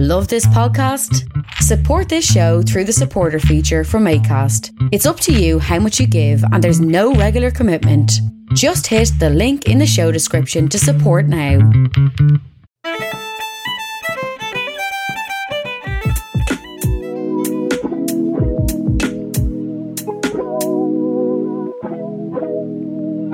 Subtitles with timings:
[0.00, 1.28] Love this podcast?
[1.54, 4.70] Support this show through the supporter feature from ACAST.
[4.92, 8.12] It's up to you how much you give, and there's no regular commitment.
[8.54, 11.58] Just hit the link in the show description to support now.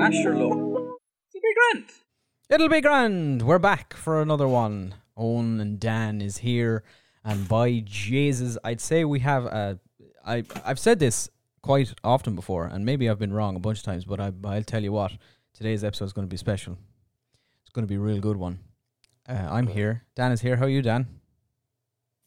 [0.01, 0.97] Asherlow.
[1.29, 1.85] It'll be grand.
[2.49, 3.43] It'll be grand.
[3.43, 4.95] We're back for another one.
[5.17, 6.83] Owen and Dan is here,
[7.23, 9.79] and by Jesus, I'd say we have a.
[10.25, 11.29] I I've said this
[11.61, 14.63] quite often before, and maybe I've been wrong a bunch of times, but I I'll
[14.63, 15.13] tell you what.
[15.53, 16.77] Today's episode is going to be special.
[17.63, 18.59] It's going to be a real good one.
[19.27, 20.03] Uh, I'm here.
[20.15, 20.57] Dan is here.
[20.57, 21.07] How are you, Dan?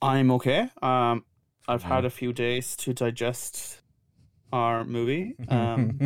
[0.01, 0.71] I'm okay.
[0.81, 1.25] Um,
[1.69, 3.83] I've had a few days to digest
[4.53, 5.35] our movie.
[5.49, 5.99] Um,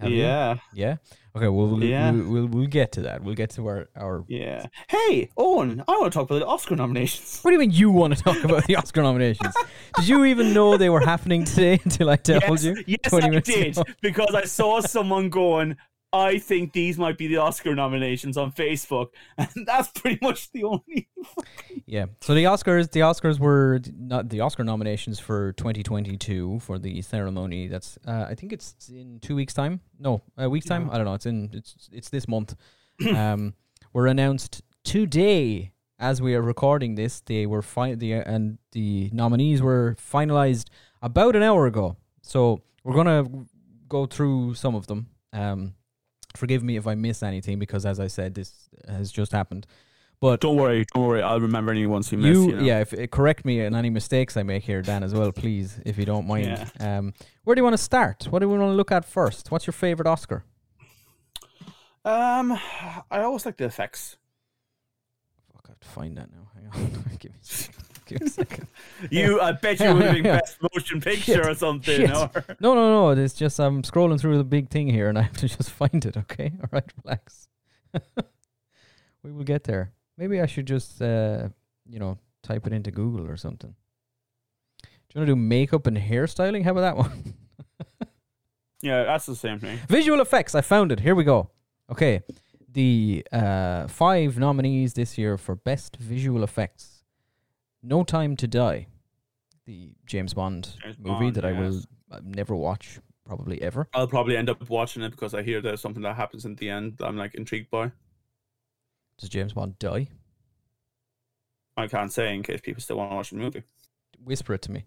[0.00, 0.18] Have you?
[0.22, 0.96] yeah, Yeah.
[1.34, 1.48] Okay.
[1.48, 2.10] Well, we'll, Yeah.
[2.10, 3.22] we'll we'll we'll get to that.
[3.22, 4.24] We'll get to our our.
[4.28, 4.66] yeah.
[4.88, 7.40] Hey, Owen, I want to talk about the Oscar nominations.
[7.40, 9.54] What do you mean you want to talk about the Oscar nominations?
[9.96, 12.84] Did you even know they were happening today until I told yes, you?
[12.86, 13.84] yes, 20 I did ago?
[14.02, 15.76] because I saw someone going.
[16.12, 20.64] I think these might be the Oscar nominations on Facebook, and that's pretty much the
[20.64, 21.08] only.
[21.86, 22.06] Yeah.
[22.20, 27.66] So the Oscars, the Oscars were not the Oscar nominations for 2022 for the ceremony.
[27.66, 29.80] That's uh, I think it's in two weeks' time.
[29.98, 30.90] No, a week's time.
[30.90, 31.14] I don't know.
[31.14, 32.54] It's in it's it's this month.
[33.14, 33.54] um,
[33.92, 37.20] were announced today as we are recording this.
[37.20, 40.68] They were fi- the and the nominees were finalized
[41.00, 41.96] about an hour ago.
[42.20, 43.24] So we're gonna
[43.88, 45.08] go through some of them.
[45.32, 45.74] Um,
[46.34, 48.52] forgive me if I miss anything because, as I said, this
[48.88, 49.66] has just happened.
[50.20, 51.20] But Don't worry, don't worry.
[51.20, 52.32] I'll remember any ones we missed.
[52.32, 52.62] you, You, know?
[52.62, 55.80] yeah, if uh, correct me on any mistakes I make here, Dan, as well, please,
[55.84, 56.46] if you don't mind.
[56.78, 56.98] Yeah.
[56.98, 58.28] Um, where do you want to start?
[58.30, 59.50] What do we want to look at first?
[59.50, 60.44] What's your favorite Oscar?
[62.04, 62.52] Um,
[63.10, 64.16] I always like the effects.
[65.52, 66.50] Fuck, I have to find that now.
[66.54, 67.84] Hang on, give me, a second.
[68.06, 68.66] give a second.
[69.10, 71.96] You, I bet you would have been best motion picture Shit, or something.
[72.06, 72.10] shit.
[72.10, 73.22] Or No, no, no.
[73.22, 76.04] It's just I'm scrolling through the big thing here, and I have to just find
[76.04, 76.16] it.
[76.16, 77.48] Okay, all right, relax.
[79.22, 79.92] we will get there.
[80.18, 81.48] Maybe I should just, uh,
[81.88, 83.74] you know, type it into Google or something.
[84.82, 86.64] Do you want to do makeup and hairstyling?
[86.64, 87.34] How about that one?
[88.82, 89.78] yeah, that's the same thing.
[89.88, 90.54] Visual effects.
[90.54, 91.00] I found it.
[91.00, 91.50] Here we go.
[91.90, 92.22] Okay.
[92.70, 96.91] The uh, five nominees this year for best visual effects.
[97.82, 98.86] No Time to Die,
[99.66, 101.86] the James Bond James movie Bond, that I will yes.
[102.10, 103.88] uh, never watch, probably ever.
[103.92, 106.70] I'll probably end up watching it because I hear there's something that happens in the
[106.70, 107.90] end that I'm like intrigued by.
[109.18, 110.08] Does James Bond die?
[111.76, 113.62] I can't say in case people still want to watch the movie.
[114.22, 114.84] Whisper it to me.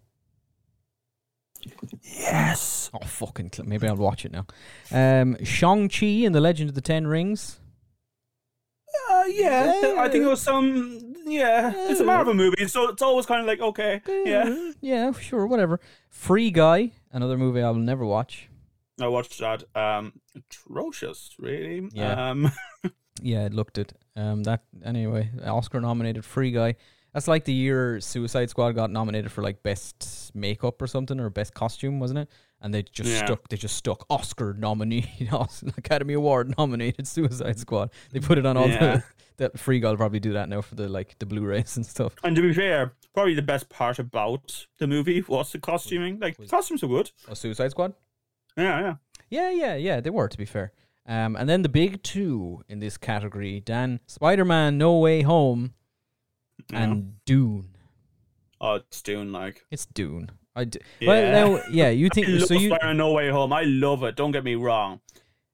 [2.02, 2.90] Yes.
[2.94, 3.50] Oh, fucking.
[3.52, 4.46] Cl- maybe I'll watch it now.
[4.92, 7.58] Um, Shang-Chi and the Legend of the Ten Rings.
[9.10, 11.15] Uh, yeah, I think it was some.
[11.26, 14.00] Yeah, it's a Marvel movie, so it's always kind of like okay.
[14.24, 15.80] Yeah, Yeah, sure, whatever.
[16.08, 18.48] Free Guy, another movie I will never watch.
[19.00, 19.64] I watched that.
[19.74, 21.88] Um, atrocious, really.
[21.92, 22.30] Yeah.
[22.30, 22.50] Um,
[23.22, 23.94] Yeah, it looked it.
[24.14, 26.76] Um, that anyway, Oscar nominated Free Guy.
[27.14, 31.30] That's like the year Suicide Squad got nominated for like best makeup or something or
[31.30, 32.30] best costume, wasn't it?
[32.60, 33.24] And they just Yeah.
[33.26, 33.48] stuck.
[33.48, 35.28] They just stuck Oscar nominee,
[35.76, 37.90] Academy Award nominated Suicide Squad.
[38.12, 38.78] They put it on all Yeah.
[38.96, 39.04] the.
[39.38, 42.14] That Free will probably do that now for the like the Blu-rays and stuff.
[42.24, 46.18] and to be fair, probably the best part about the movie was the costuming.
[46.18, 47.10] Like the costumes are good.
[47.28, 47.92] Oh, Suicide Squad.
[48.56, 48.94] Yeah, yeah.
[49.28, 50.00] Yeah, yeah, yeah.
[50.00, 50.72] They were to be fair.
[51.04, 55.74] Um, and then the big two in this category: Dan, Spider-Man: No Way Home,
[56.72, 56.84] Yeah.
[56.84, 57.76] and Dune.
[58.62, 59.66] oh, it's doing like.
[59.70, 60.30] It's Dune.
[60.56, 61.08] I d- Yeah.
[61.08, 62.54] Well, now, yeah, you I think love so?
[62.54, 63.52] You Spider-Man No Way Home.
[63.52, 64.16] I love it.
[64.16, 65.00] Don't get me wrong,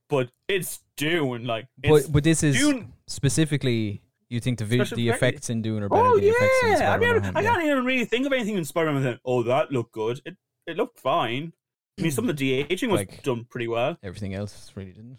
[0.09, 1.45] but it's Dune.
[1.45, 2.93] Like, it's but, but this is Dune.
[3.09, 6.29] specifically you think the vi- the effect- effects in Dune are better Oh than the
[6.31, 7.53] effects in yeah, I Spider-Man: mean, Home, I yeah.
[7.55, 10.21] can't even really think of anything in Spider-Man that oh that looked good.
[10.25, 10.37] It
[10.67, 11.53] it looked fine.
[11.99, 13.99] I mean, some of the de-aging was Like- done pretty well.
[14.03, 15.19] Everything else really didn't.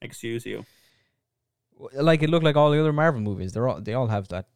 [0.00, 0.64] Excuse you.
[1.92, 3.52] Like it looked like all the other Marvel movies.
[3.52, 4.46] They're all they all have that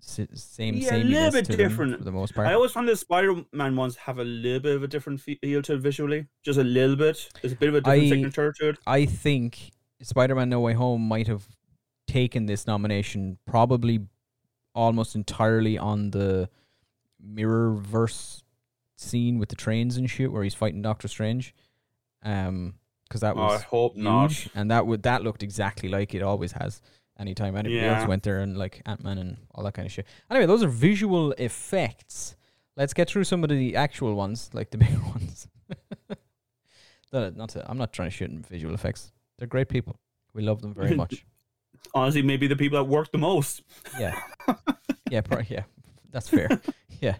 [0.00, 0.76] same same.
[0.76, 1.98] Yeah, a little bit to them different.
[1.98, 2.46] for the most part.
[2.48, 5.74] I always find the Spider-Man ones have a little bit of a different feel to
[5.74, 7.28] it visually, just a little bit.
[7.42, 8.78] There's a bit of a different I- signature to it.
[8.86, 9.70] I think
[10.02, 11.46] Spider-Man: No Way Home might have
[12.06, 14.00] taken this nomination probably
[14.74, 16.48] almost entirely on the
[17.20, 18.44] mirror verse
[18.96, 21.54] scene with the trains and shit where he's fighting Doctor Strange.
[22.22, 22.74] Um,
[23.04, 24.46] because that Oh, I hope huge, not.
[24.54, 26.82] and that would that looked exactly like it always has.
[27.18, 27.98] Anytime anybody Yeah.
[28.00, 30.06] else went there and like Ant Man and all that kind of shit.
[30.30, 32.36] Anyway, those are visual effects.
[32.76, 35.48] Let's get through some of the actual ones, like the bigger ones.
[37.12, 39.12] No, not to, I'm not trying to shit in visual effects.
[39.38, 39.98] They're great people.
[40.34, 41.24] We love them very much.
[41.94, 43.62] Honestly, maybe the people that work the most.
[43.98, 44.14] Yeah.
[45.10, 45.62] yeah, pro- yeah,
[46.10, 46.60] that's fair.
[47.00, 47.16] yeah.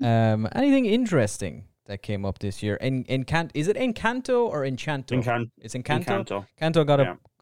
[0.00, 2.78] Um, anything interesting that came up this year?
[2.80, 5.22] En- Encant is it Encanto or Enchanto?
[5.22, 6.06] Encan- it's Encanto.
[6.24, 6.46] Encanto.
[6.58, 7.12] Encanto got Yeah.
[7.12, 7.35] a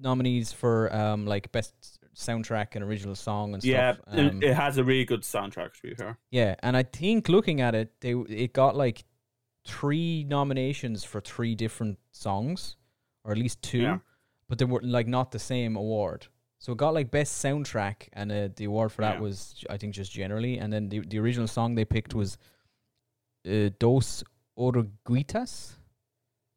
[0.00, 1.74] nominees for um like best
[2.14, 4.14] soundtrack and original song and Yeah, stuff.
[4.14, 5.72] it- Um, it has a really good soundtrack.
[5.74, 9.04] To be fair, yeah, and I think looking at it, they it got like
[9.66, 12.76] three nominations for three different songs,
[13.24, 13.98] or at least two, Yeah.
[14.48, 16.26] but they were like not the same award.
[16.58, 19.20] So it got like best soundtrack, and uh, the award for that Yeah.
[19.20, 22.36] was I think just generally, and then the the original song they picked was
[23.48, 24.22] uh, Dos
[24.58, 25.76] Oruguitas.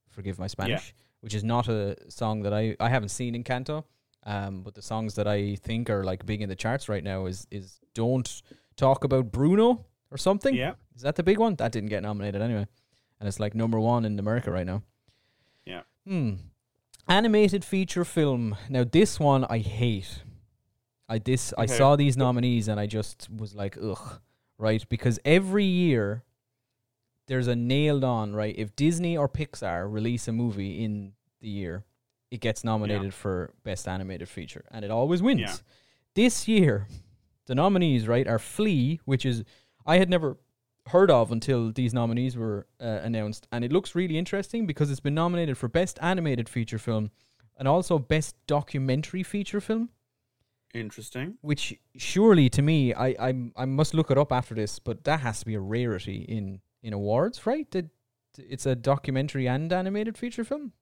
[0.10, 3.86] Forgive my Spanish, which is not a song that I I haven't seen Encanto.
[4.26, 7.26] Um, but the songs that I think are like big in the charts right now
[7.28, 8.42] is is "Don't
[8.76, 10.54] Talk About Bruno" or something.
[10.54, 11.56] yeah, Is that the big one?
[11.56, 12.68] That didn't get nominated anyway.
[13.20, 14.84] And it's like number one in America right now.
[15.66, 15.82] Yeah.
[16.06, 16.34] Hmm.
[17.08, 18.58] Animated feature film.
[18.70, 20.24] Now this one I hate.
[21.10, 24.20] I this I saw these nominees and I just was like, ugh.
[24.58, 24.88] Right?
[24.90, 26.24] Because every year
[27.28, 28.56] there's a nailed on, right?
[28.58, 31.86] If Disney or Pixar release a movie in the year,
[32.32, 34.66] it gets nominated for best animated feature.
[34.72, 35.42] And it always wins.
[35.42, 35.56] Yeah.
[36.16, 36.88] This year,
[37.46, 39.44] the nominees, right, are Flee, which is
[39.86, 40.38] I had never
[40.88, 45.00] heard of until these nominees were uh, announced, and it looks really interesting because it's
[45.00, 47.12] been nominated for best animated feature film
[47.58, 49.90] and also best documentary feature film.
[50.74, 51.38] interesting.
[51.42, 55.20] Which surely, to me, I I I must look it up after this, but that
[55.22, 57.70] has to be a rarity in in awards, right?
[57.72, 57.90] That
[58.38, 60.74] it's a documentary and animated feature film.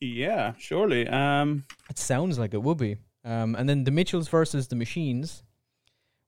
[0.00, 1.08] Yeah, surely.
[1.08, 2.96] Um, It sounds like it would be.
[3.24, 5.42] Um, and then The Mitchells versus the Machines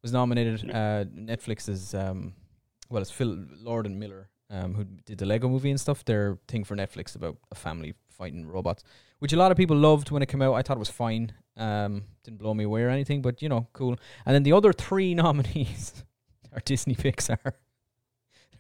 [0.03, 0.71] was nominated.
[0.71, 2.35] Uh, Netflix's um,
[2.91, 6.05] well, it's Phil Lord and Miller um, who did the Lego Movie and stuff.
[6.05, 8.85] Their thing for Netflix about a family fighting robots,
[9.19, 10.55] which a lot of people loved when it came out.
[10.55, 11.33] I thought it was fine.
[11.57, 13.97] Um, didn't blow me away or anything, but you know, cool.
[14.27, 16.05] And then the other three nominees
[16.53, 17.53] are Disney Pixar.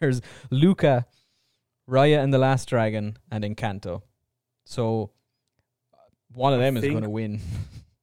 [0.02, 0.20] There's
[0.50, 1.06] Luca,
[1.88, 4.02] Raya and the Last Dragon, and Encanto.
[4.66, 5.12] So
[6.32, 7.40] one of I them is going to win.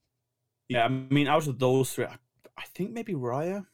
[0.70, 2.16] yeah, I mean, out of those three, I,
[2.56, 3.66] I think maybe Raya.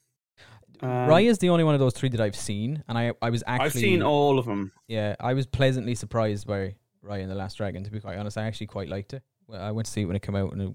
[0.80, 3.30] Um, Raya is the only one of those three that I've seen, and I I
[3.30, 4.72] was actually I've seen all of them.
[4.88, 6.74] yeah I was pleasantly surprised by
[7.04, 7.84] Raya and the Last Dragon.
[7.84, 9.22] To be quite honest, I actually quite liked it.
[9.46, 10.74] Well, I went to see it when it came out, and it,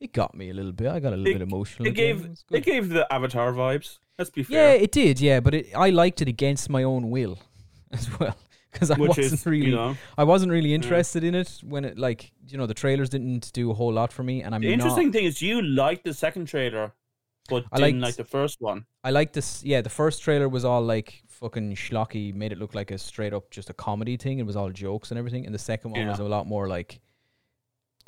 [0.00, 0.88] it got me a little bit.
[0.88, 1.86] I got a little It- bit emotional.
[1.86, 2.18] It at the end.
[2.20, 3.98] gave was it gave the Avatar vibes.
[4.18, 4.74] Let's be fair.
[4.76, 5.20] yeah, it did.
[5.20, 7.38] Yeah, but it, I liked it against my own will
[7.92, 8.36] as well
[8.72, 11.84] because I which wasn't is really you know I wasn't really interested in it when
[11.84, 14.60] it like you know the trailers didn't do a whole lot for me, and I'm
[14.60, 16.92] the not- interesting thing is you liked the second trailer,
[17.48, 18.86] but I didn't liked- like the first one.
[19.02, 19.64] I like this.
[19.64, 23.32] Yeah, the first trailer was all like fucking schlocky, made it look like a straight
[23.32, 24.38] up just a comedy thing.
[24.38, 25.46] It was all jokes and everything.
[25.46, 26.10] And the second one Yeah.
[26.10, 27.00] was a lot more like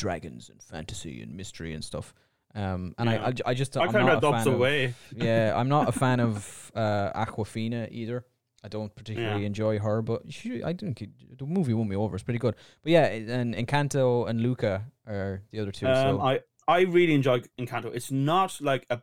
[0.03, 2.13] dragons and fantasy and mystery and stuff.
[2.55, 3.27] Um, and I, Yeah.
[3.29, 4.95] I, j- I just, I kind of a dubs away.
[5.15, 8.25] yeah, I'm not a fan of uh, Awkwafina either.
[8.65, 9.47] I don't particularly Yeah.
[9.53, 12.15] enjoy her, but she, I it- the movie won me over.
[12.17, 12.55] It's pretty good.
[12.83, 15.87] But yeah, and Encanto and Luca are the other two.
[15.87, 17.89] Um, so I I really enjoy Encanto.
[17.95, 19.01] It's not like a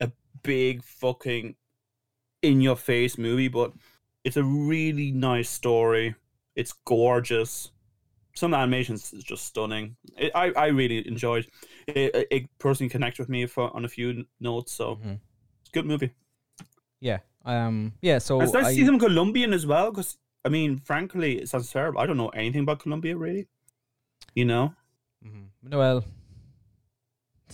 [0.00, 0.10] a
[0.42, 1.54] big fucking
[2.42, 3.72] in your face movie, but
[4.24, 6.14] it's a really nice story.
[6.56, 7.70] It's gorgeous.
[8.34, 9.96] Some of the animations is just stunning.
[10.16, 11.46] It, I I really enjoyed.
[11.86, 15.18] It, it, it personally connected with me for, on a few notes, so Mhm.
[15.60, 16.10] it's a good movie.
[17.00, 18.18] yeah, um, yeah.
[18.18, 21.48] So it's nice I, to see some Colombian as well, because I mean, frankly, it
[21.48, 22.00] sounds terrible.
[22.00, 23.48] I don't know anything about Colombia really.
[24.34, 24.74] You know,
[25.24, 25.48] Mhm.
[25.70, 26.04] Well,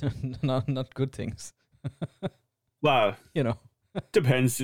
[0.43, 1.53] not not good things.
[2.83, 3.59] well, You know,
[4.13, 4.63] depends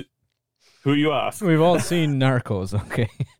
[0.83, 1.41] who you ask.
[1.43, 2.73] we've all seen Narcos.
[2.73, 3.09] Okay,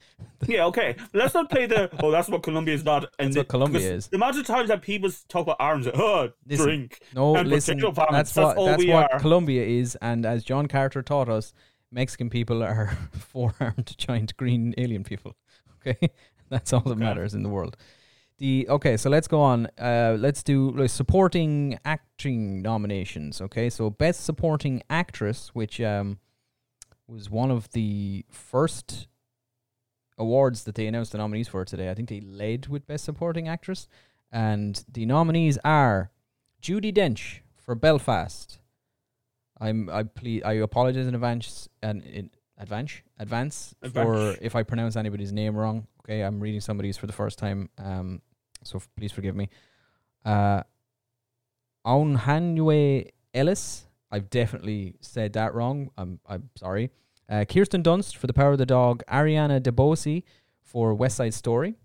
[0.47, 0.95] Yeah, okay.
[1.13, 4.07] Let's not play the oh that's what Colombia is not and That's what Colombia is.
[4.07, 6.99] The amount of times that people talk about arms, oh Listen, drink.
[7.15, 7.79] no, And listen.
[7.79, 9.19] farming, That's that's what all that's we what are.
[9.19, 11.53] Colombia is, and as John Carter taught us,
[11.91, 15.35] Mexican people are four-armed giant green alien people.
[15.87, 16.09] Okay,
[16.49, 16.99] that's all that Okay.
[16.99, 17.77] matters in the world.
[18.39, 19.67] The okay, so let's go on.
[19.79, 23.39] Uh, let's do like, supporting acting nominations.
[23.39, 26.17] Okay, so best supporting actress, which um
[27.07, 29.07] was one of the first
[30.17, 31.89] awards that they announced the nominees for today.
[31.89, 33.87] I think they led with best supporting actress,
[34.31, 36.11] and the nominees are
[36.61, 38.59] Judi Dench for Belfast.
[39.59, 44.95] I'm I please I apologize in advance and in advance advance for if I pronounce
[44.95, 45.87] anybody's name wrong.
[46.01, 47.69] Okay, I'm reading somebody's for the first time.
[47.77, 48.21] Um,
[48.63, 49.49] so f- please forgive me.
[50.23, 50.63] Uh,
[51.85, 53.85] Aunhanue Ellis.
[54.11, 55.89] I've definitely said that wrong.
[55.97, 56.91] I'm I'm sorry.
[57.29, 59.03] Uh, Kirsten Dunst for The Power of the Dog.
[59.07, 60.23] Ariana DeBose
[60.61, 61.75] for West Side Story.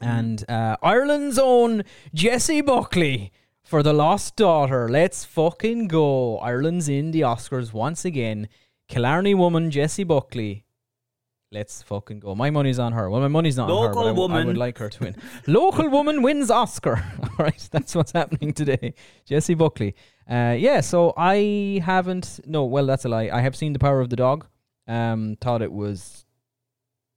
[0.00, 1.82] And uh, Ireland's own
[2.14, 3.32] Jessie Buckley
[3.64, 4.88] for the Lost Daughter.
[4.88, 6.38] Let's fucking go.
[6.38, 8.48] Ireland's in the Oscars once again.
[8.88, 10.64] Killarney woman Jessie Buckley.
[11.50, 12.34] Let's fucking go.
[12.34, 13.08] My money's on her.
[13.08, 15.16] Well, my money's not on her, Local I, w- I would like her to win.
[15.46, 17.02] Local woman wins Oscar.
[17.22, 18.92] All right, that's what's happening today.
[19.24, 19.94] Jessie Buckley.
[20.30, 22.40] Uh, yeah, so I haven't.
[22.44, 23.30] No, well, that's a lie.
[23.32, 24.46] I have seen The Power of the Dog.
[24.86, 26.26] Um, thought it was.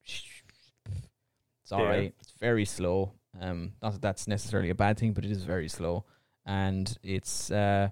[0.05, 1.85] It's all Yeah.
[1.89, 2.13] right.
[2.21, 3.13] It's very slow.
[3.39, 6.05] Um, not that that's necessarily a bad thing, but it is very slow,
[6.45, 7.89] and it's uh,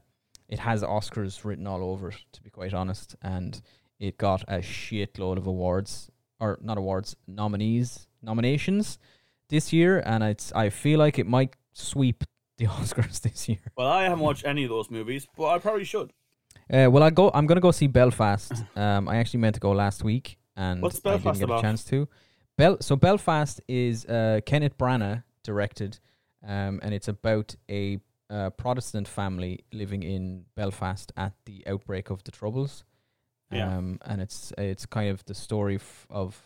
[0.48, 2.18] it has Oscars written all over it.
[2.34, 3.62] To be quite honest, and
[4.00, 9.00] it got a shitload of awards or not awards nominees nominations
[9.50, 12.24] this year, and it's I feel like it might sweep
[12.58, 13.60] the Oscars this year.
[13.76, 16.12] Well, I haven't watched any of those movies, but I probably should.
[16.72, 17.32] Uh, well, I go.
[17.34, 18.52] I'm gonna go see Belfast.
[18.76, 21.62] Um, I actually meant to go last week, and What's I didn't Belfast get a
[21.62, 22.08] chance to.
[22.58, 22.78] Bel.
[22.82, 26.00] So Belfast is uh, Kenneth Branagh directed,
[26.48, 32.24] um, and it's about a uh, Protestant family living in Belfast at the outbreak of
[32.24, 32.84] the Troubles.
[33.52, 33.78] Yeah.
[33.78, 36.40] Um, and it's it's kind of the story f- of,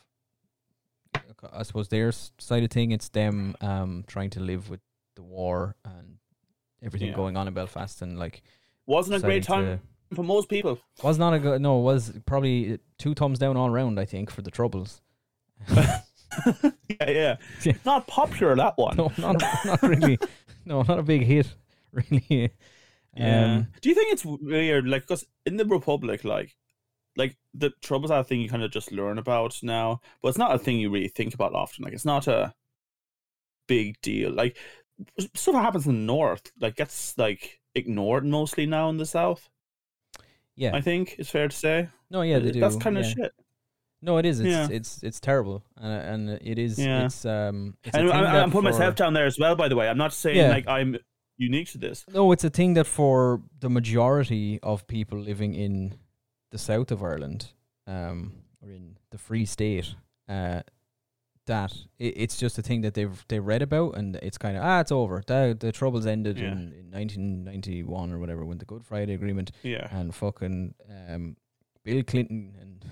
[1.51, 2.91] I suppose their side of thing.
[2.91, 4.79] It's them um trying to live with
[5.15, 6.17] the war and
[6.81, 7.15] everything Yeah.
[7.15, 8.41] going on in Belfast, and like
[8.86, 9.81] Wasn't a great deciding time
[10.15, 10.79] for most people.
[11.03, 11.62] was not a good.
[11.62, 14.00] No, it was probably two thumbs down all round.
[14.00, 15.01] I think for the troubles.
[15.69, 16.00] yeah,
[17.00, 17.36] yeah.
[17.63, 17.74] Yeah.
[17.86, 18.98] Not popular that one.
[18.98, 20.17] no, not not really.
[20.65, 21.53] No, not a big hit.
[21.91, 22.53] Really.
[23.17, 23.55] Yeah.
[23.55, 26.55] Um, Do you think it's weird, like, because in the Republic, like,
[27.15, 30.38] like the troubles are a thing you kind of just learn about now, but it's
[30.38, 31.84] not a thing you really think about often.
[31.84, 32.53] Like, it's not a
[33.67, 34.32] big deal.
[34.32, 34.58] Like,
[35.36, 39.50] stuff that happens in the North, like, gets like ignored mostly now in the South.
[40.55, 40.75] yeah.
[40.75, 41.89] I think it's fair to say.
[42.10, 42.60] no, yeah, they do.
[42.60, 43.13] That's kind of yeah.
[43.13, 43.32] shit.
[44.01, 44.39] No, it is.
[44.41, 44.67] It's Yeah.
[44.70, 46.77] it's it's terrible, uh, and it is.
[46.77, 47.05] Yeah.
[47.05, 47.77] It's um.
[47.86, 49.55] It's And I, I'm putting for- myself down there as well.
[49.55, 50.50] By the way, I'm not saying Yeah.
[50.50, 50.98] like I'm
[51.38, 52.03] unique to this.
[52.13, 55.96] No, it's a thing that for the majority of people living in
[56.53, 57.41] the south of Ireland,
[57.88, 58.31] um,
[58.62, 59.95] or in the Free State,
[60.29, 60.62] uh,
[61.45, 64.63] that it, it's just a thing that they've they read about, and it's kind of
[64.63, 65.22] ah, it's over.
[65.25, 66.51] The the troubles ended Yeah.
[66.53, 69.88] in, in 1991 or whatever when the Good Friday Agreement Yeah.
[69.91, 70.75] and fucking
[71.10, 71.36] um,
[71.83, 72.86] Bill Clinton and,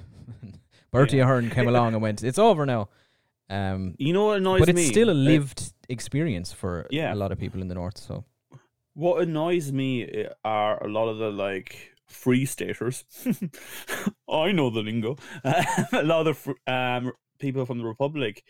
[0.91, 1.23] Bertie Yeah.
[1.23, 2.89] Ahern came along and went, it's over now.
[3.49, 4.65] Um, You know what annoys me?
[4.65, 4.91] but it's me?
[4.91, 7.13] still a lived experience for Yeah.
[7.13, 7.97] a lot of people in the north.
[7.97, 8.25] So
[8.93, 13.03] What annoys me uh, are a lot of the like free staters.
[14.29, 15.17] I know the lingo.
[15.43, 18.43] a lot of um, people from the Republic,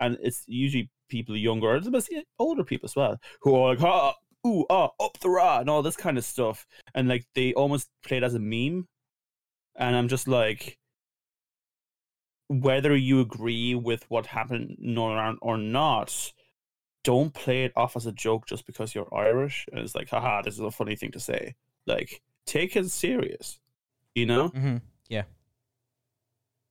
[0.00, 4.14] and it's usually people younger, mostly older people as well, who are like, ah,
[4.46, 6.66] ooh, ah, up the rah, and all this kind of stuff.
[6.94, 8.86] And like they almost play it as a meme.
[9.76, 10.78] And I'm just like,
[12.48, 14.76] whether you agree with what happened
[15.42, 16.32] or not,
[17.04, 19.66] don't play it off as a joke just because you're Irish.
[19.70, 21.54] And it's like, haha, this is a funny thing to say.
[21.86, 23.60] Like, take it serious,
[24.14, 24.48] you know?
[24.50, 24.80] mhm.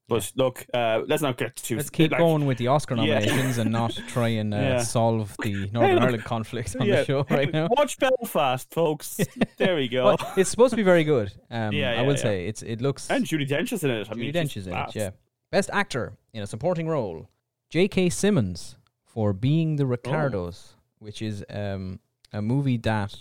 [0.10, 1.76] But look, uh, let's not get too.
[1.76, 3.20] let's keep like, going with the Oscar Yeah.
[3.20, 4.78] nominations and not try and uh, Yeah.
[4.82, 7.68] solve the Northern look, Ireland conflict on yeah, the show right now.
[7.72, 9.18] Watch Belfast, folks.
[9.58, 10.06] there we go.
[10.06, 11.34] Well, it's supposed to be very good.
[11.52, 12.22] Um, Yeah, I yeah, will yeah.
[12.22, 13.10] say it's it looks.
[13.10, 14.08] and Judi Dench is in it.
[14.10, 14.96] I Judi mean, Dench is in class.
[14.96, 15.00] it.
[15.00, 15.10] Yeah,
[15.52, 17.28] best actor in a supporting role,
[17.70, 18.08] J.K.
[18.10, 19.78] Simmons for Being Oh.
[19.80, 22.00] the Ricardos, which is um,
[22.32, 23.14] a movie that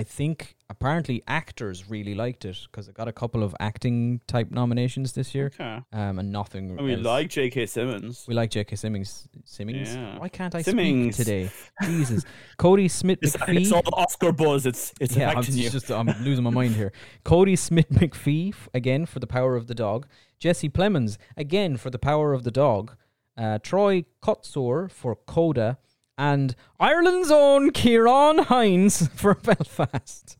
[0.00, 4.48] I think apparently actors really liked it because it got a couple of acting type
[4.50, 5.82] nominations this year, Okay.
[5.92, 6.64] um, and nothing.
[6.78, 7.02] And we else.
[7.14, 7.66] like J.K.
[7.66, 8.24] Simmons.
[8.28, 8.76] We like J.K.
[8.76, 9.28] Simmons.
[9.44, 9.94] Simmons.
[9.94, 10.18] Yeah.
[10.18, 11.16] Why can't I Simmons.
[11.16, 11.50] speak today?
[11.82, 12.24] Jesus.
[12.58, 13.60] Cody Smith It's, McPhee.
[13.62, 14.66] it's all Oscar buzz.
[14.66, 16.92] It's it's yeah, I'm just I'm losing my mind here.
[17.24, 20.06] Cody Smith McPhee again for the power of the dog.
[20.38, 22.94] Jesse Plemons again for the power of the dog.
[23.36, 25.78] Uh, Troy Kotsur for Coda,
[26.18, 30.36] and Ireland's own Ciarán Hinds for Belfast.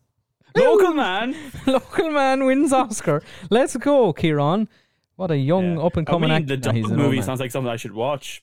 [0.57, 1.37] Local man.
[1.67, 3.23] Local man wins Oscar.
[3.49, 4.69] Let's go, Kieran.
[5.17, 5.83] What a young Yeah.
[5.85, 6.57] up and I coming mean, actor.
[6.57, 8.43] the dog he's movie sounds like something I should watch.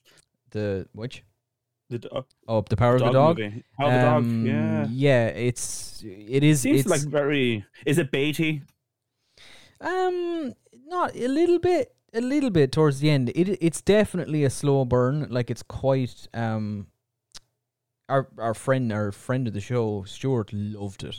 [0.50, 1.22] the which?
[1.90, 3.38] The do- Oh, the power of the dog dog.
[3.38, 3.64] movie.
[3.78, 4.16] How the dog?
[4.24, 4.86] Um, Yeah.
[4.90, 5.26] yeah.
[5.28, 6.62] It's it is.
[6.62, 7.64] Seems it's like very.
[7.84, 8.62] Is it Beatty?
[9.80, 10.54] Um,
[10.86, 13.30] not a little bit, a little bit towards the end.
[13.30, 15.26] It it's definitely a slow burn.
[15.30, 16.86] Like it's quite um.
[18.08, 21.16] Our our friend our friend of the show Stuart loved it.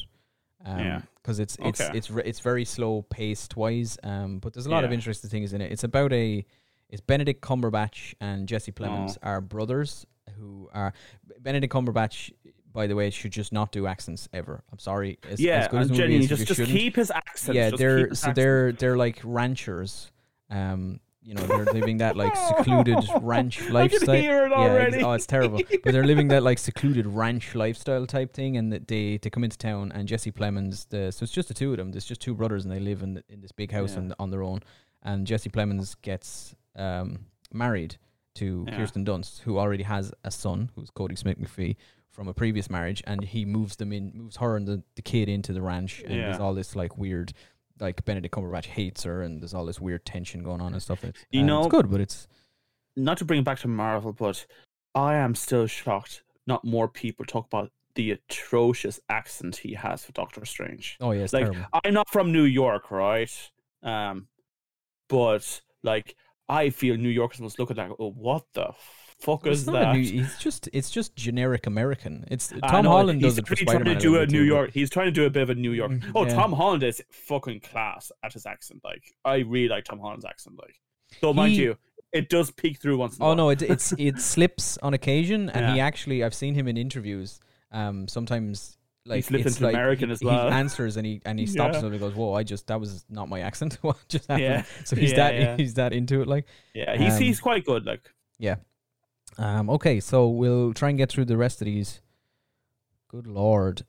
[0.66, 1.02] Um, Yeah.
[1.16, 1.98] because it's it's Okay.
[1.98, 3.98] it's it's very slow paced wise.
[4.04, 5.72] Um, but there's a lot of interesting things in it.
[5.72, 6.46] It's about a
[6.90, 9.28] it's Benedict Cumberbatch and Jesse Plemons Oh.
[9.28, 10.06] are brothers
[10.38, 10.94] who are
[11.42, 12.32] Benedict Cumberbatch.
[12.72, 14.64] By the way, should just not do accents ever.
[14.72, 15.18] I'm sorry.
[15.28, 17.56] As, yeah, as good as genuinely, just just shouldn't keep his accent.
[17.56, 18.36] yeah, they're so accent.
[18.36, 20.12] they're they're like ranchers.
[20.50, 24.12] Um, you know they're living that like secluded ranch lifestyle.
[24.12, 25.04] I can hear it Yeah, already.
[25.04, 25.60] oh, it's terrible.
[25.84, 29.44] but they're living that like secluded ranch lifestyle type thing, and that they they come
[29.44, 31.92] into town, and Jesse Plemons, the so it's just the two of them.
[31.92, 34.00] There's just two brothers, and they live in in this big house Yeah.
[34.00, 34.62] on, on their own.
[35.04, 37.20] And Jesse Plemons gets um,
[37.54, 37.98] married
[38.36, 38.78] to Yeah.
[38.78, 41.76] Kirsten Dunst, who already has a son, who's Cody Smith McPhee
[42.10, 45.28] from a previous marriage, and he moves them in, moves her and the, the kid
[45.30, 47.34] into the ranch, and there's all this like weird.
[47.80, 51.04] Like Benedict Cumberbatch hates her, and there's all this weird tension going on and stuff.
[51.04, 52.28] It's, You know- it's good, but it's
[52.96, 54.46] Not to bring it back to Marvel, but
[54.96, 56.24] I am still shocked.
[56.48, 60.98] Not more people talk about the atrocious accent he has for Doctor Strange.
[61.00, 61.66] oh yeah, like terrible.
[61.84, 63.30] I'm not from New York, right?
[63.84, 64.28] Um,
[65.10, 66.16] but like
[66.50, 67.90] I feel New Yorkers must look at that.
[67.90, 68.72] go, Oh, what the
[69.20, 69.94] fuck is it's that?
[69.96, 72.26] new, he's just it's just generic American.
[72.30, 74.72] It's Tom know, Holland he's does it for trying to do a New York.
[74.74, 75.92] He's trying to do a bit of a New York.
[75.92, 76.34] Mm, Oh, yeah.
[76.34, 78.82] Tom Holland is fucking class at his accent.
[78.84, 80.58] Like I really like Tom Holland's accent.
[80.60, 80.76] Like,
[81.22, 81.78] though mind He- you,
[82.14, 83.18] it does peek through once.
[83.18, 83.32] In a while.
[83.32, 86.78] Oh no, it it's it slips on occasion, and he actually I've seen him in
[86.78, 87.40] interviews.
[87.72, 90.48] Um, sometimes like slips it's into like American he, as well.
[90.50, 91.86] He answers and he and he stops Yeah.
[91.86, 93.78] and he goes, "Whoa, I just that was not my accent.
[93.82, 94.64] what just happened?" Yeah.
[94.86, 95.58] So he's Yeah, that yeah.
[95.58, 96.28] he's that into it.
[96.28, 97.86] Like, Yeah, he's Um, he's quite good.
[97.86, 98.10] Like,
[99.38, 102.02] um, okay, so we'll try and get through the rest of these.
[103.10, 103.86] Good lord.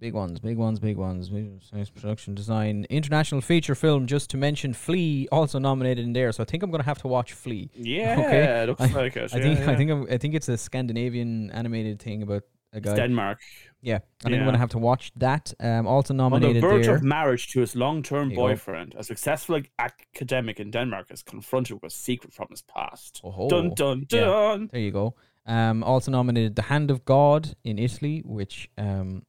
[0.00, 1.30] Big ones, big ones, big ones.
[1.70, 4.06] Science production design, international feature film.
[4.06, 6.30] Just to mention, Flee also nominated in there.
[6.32, 7.70] So I think I'm gonna have to watch Flee.
[7.74, 8.62] yeah, Okay.
[8.62, 9.32] it looks I- like it.
[9.34, 9.76] I think yeah, I yeah.
[9.76, 12.42] think I'm, I think it's a Scandinavian animated thing about
[12.74, 12.94] a It's.
[12.94, 13.38] Denmark.
[13.82, 15.52] Yeah, I think I'm gonna have to watch that.
[15.60, 16.96] Um, also On the nominated verge there.
[16.96, 21.94] of marriage to his long-term boyfriend, a successful academic in Denmark is confronted with a
[21.94, 23.20] secret from his past.
[23.24, 24.20] Oh, Dun dun Yeah.
[24.20, 24.68] dun.
[24.72, 25.14] there you go.
[25.46, 29.22] Um, also nominated The Hand of God in Italy, which um,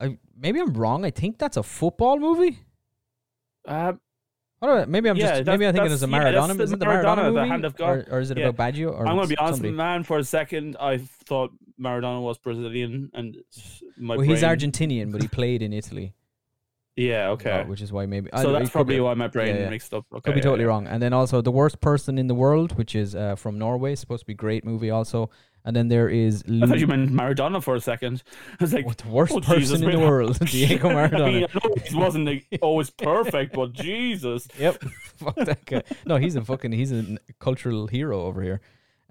[0.00, 1.04] I maybe I'm wrong.
[1.04, 2.58] I think that's a football movie.
[3.66, 4.00] Um,
[4.60, 6.56] I- maybe I'm Yeah, just maybe I think it is a yeah, Maradona.
[6.56, 8.08] the is it the Maradona, Maradona The Hand of or, God.
[8.10, 8.48] or is it Yeah.
[8.48, 8.90] about Baggio?
[8.90, 9.74] Or I'm going to be honest, somebody?
[9.76, 10.02] man.
[10.02, 13.36] For a second, I thought Maradona was Brazilian, and
[13.96, 16.14] my Well, he's Argentinian, but he played in Italy.
[16.98, 17.64] Yeah, uh, okay.
[17.64, 19.70] which is why maybe so don't- that's could be- probably why my brain yeah, yeah.
[19.70, 20.04] mixed up.
[20.12, 20.88] Okay, Could be yeah, totally wrong.
[20.88, 24.22] And then also the worst person in the world, which is uh, from Norway, supposed
[24.22, 25.30] to be a great movie also.
[25.64, 28.22] And then there is I thought you meant Maradona for a second.
[28.60, 31.10] I was like, what, the worst oh, person Jesus, in the world, Diego I mean,
[31.10, 31.48] Maradona.
[31.54, 34.48] I know he wasn't like, always perfect, but Jesus.
[34.58, 34.82] yep,
[35.18, 35.82] fuck that guy.
[36.04, 38.60] No, he's a fucking he's a cultural hero over here.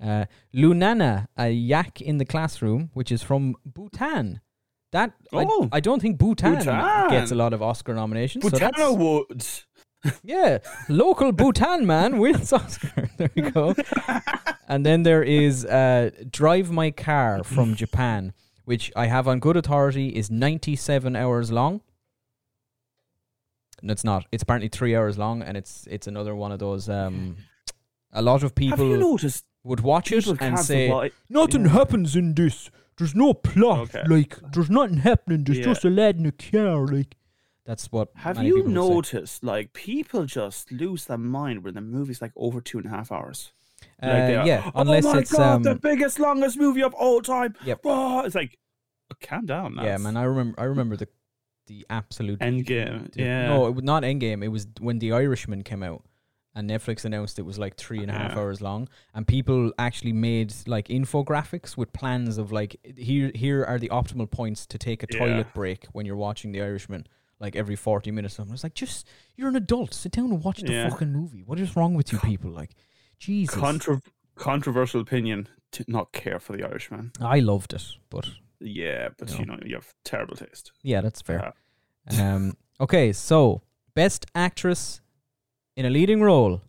[0.01, 4.41] Uh, Lunana, a yak in the classroom, which is from Bhutan.
[4.91, 5.69] That Oh.
[5.71, 7.09] I, I don't think Bhutan, Bhutan.
[7.09, 8.43] gets a lot of Oscar nominations.
[8.43, 9.65] so that's Butano
[10.23, 13.09] Yeah, local Bhutan man wins Oscar.
[13.17, 13.75] There we go.
[14.67, 18.33] and then there is uh, Drive My Car from Japan,
[18.65, 21.81] which I have on good authority is 97 hours long.
[23.81, 24.25] No, it's not.
[24.31, 26.89] It's apparently three hours long, and it's it's another one of those.
[26.89, 27.37] Um,
[28.11, 28.77] a lot of people.
[28.77, 29.45] Have you noticed?
[29.67, 31.71] Would watch it People and say, "Nothing Yeah.
[31.71, 32.69] happens in this.
[32.97, 33.95] There's no plot.
[33.95, 34.03] Okay.
[34.07, 35.43] Like there's nothing happening.
[35.43, 35.65] There's Yeah.
[35.65, 36.87] just a lad in a car.
[36.87, 37.15] Like
[37.65, 39.17] that's what." Have many you people would say.
[39.17, 42.89] noticed, like, people just lose their mind when the movie's like over two and a
[42.89, 43.51] half hours?
[44.01, 46.81] Uh, Like, they are, yeah, unless oh my it's God, um, the biggest, longest movie
[46.81, 47.53] of all time.
[47.65, 47.79] Yep.
[47.83, 48.57] Whoa, it's like,
[49.11, 50.59] oh, calm down, Yeah, man, I remember.
[50.59, 51.07] I remember the
[51.67, 53.11] the absolute Endgame.
[53.15, 53.49] Yeah.
[53.49, 54.41] No, it was not Endgame.
[54.43, 56.03] It was when The Irishman came out,
[56.57, 58.39] and Netflix announced it was like three and a half Yeah.
[58.39, 63.79] hours long, and people actually made like infographics with plans of like here here are
[63.79, 65.19] the optimal points to take a Yeah.
[65.19, 67.05] toilet break when you're watching The Irishman.
[67.39, 70.59] Like every forty minutes, I was like, just you're an adult, sit down and watch
[70.61, 70.89] the Yeah.
[70.89, 71.43] fucking movie.
[71.43, 72.49] What is wrong with you people?
[72.49, 72.71] Like,
[73.19, 74.01] Jesus, Contro-
[74.35, 77.11] controversial opinion to not care for the Irishman.
[77.21, 78.25] I loved it, but
[78.59, 79.37] Yeah, but No.
[79.39, 80.71] you know, you have terrible taste.
[80.81, 81.53] yeah, that's fair.
[82.19, 83.61] Um, okay, so
[83.93, 85.01] best actress
[85.77, 86.61] in a leading role,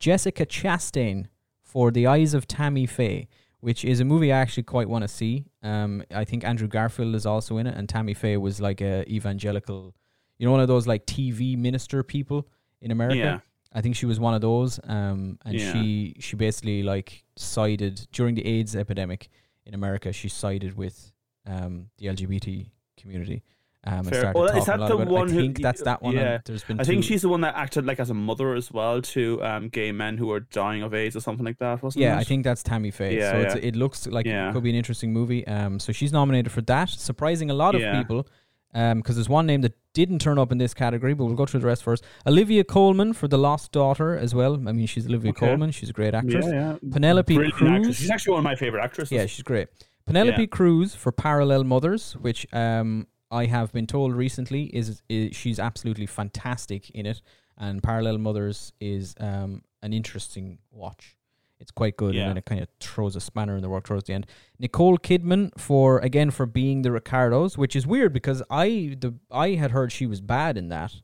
[0.00, 1.26] Jessica Chastain
[1.62, 3.28] for The Eyes of Tammy Faye,
[3.60, 5.44] which is a movie I actually quite want to see.
[5.62, 9.04] Um, I think Andrew Garfield is also in it, and Tammy Faye was like a
[9.12, 9.94] evangelical,
[10.38, 12.48] you know, one of those like TV minister people
[12.80, 13.16] in America.
[13.16, 13.38] Yeah.
[13.72, 14.80] I think she was one of those.
[14.84, 15.72] Um, and Yeah.
[15.72, 19.28] she she basically like sided during the AIDS epidemic
[19.66, 20.12] in America.
[20.12, 21.12] She sided with
[21.46, 23.42] um the LGBT community.
[23.84, 24.32] Um, Fair.
[24.34, 26.14] Well, is that the one I who- think that's that one.
[26.14, 26.38] yeah.
[26.44, 28.70] there's been I think two- she's the one that acted like as a mother as
[28.72, 32.02] well to um, gay men who are dying of AIDS or something like that, wasn't
[32.02, 32.20] Yeah, it?
[32.20, 33.16] I think that's Tammy Faye.
[33.16, 33.60] Yeah, so it's, yeah.
[33.62, 34.50] it looks like Yeah.
[34.50, 35.46] it could be an interesting movie.
[35.46, 38.26] Um, so she's nominated for that, surprising a lot of people.
[38.74, 41.46] Um, because there's one name that didn't turn up in this category, but we'll go
[41.46, 42.04] through the rest first.
[42.26, 44.54] Olivia Colman for The Lost Daughter as well.
[44.68, 45.46] I mean, she's Olivia Okay.
[45.46, 45.70] Colman.
[45.70, 46.44] She's a great actress.
[46.46, 46.76] Yeah.
[46.92, 47.86] Penelope Brilliant actress.
[47.86, 47.96] Cruz.
[47.96, 49.12] She's actually one of my favorite actresses.
[49.12, 49.68] Yeah, she's great.
[50.04, 50.46] Penelope.
[50.48, 56.06] Cruz for Parallel Mothers, which um I have been told recently is, is she's absolutely
[56.06, 57.20] fantastic in it.
[57.58, 61.16] and Parallel Mothers is um, an interesting watch.
[61.60, 62.22] It's quite good, Yeah.
[62.22, 64.26] and then it kind of throws a spanner in the work towards the end.
[64.60, 69.50] Nicole Kidman for again for being the Ricardos, which is weird because I the I
[69.56, 70.94] had heard she was bad in that,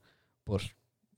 [0.47, 0.63] but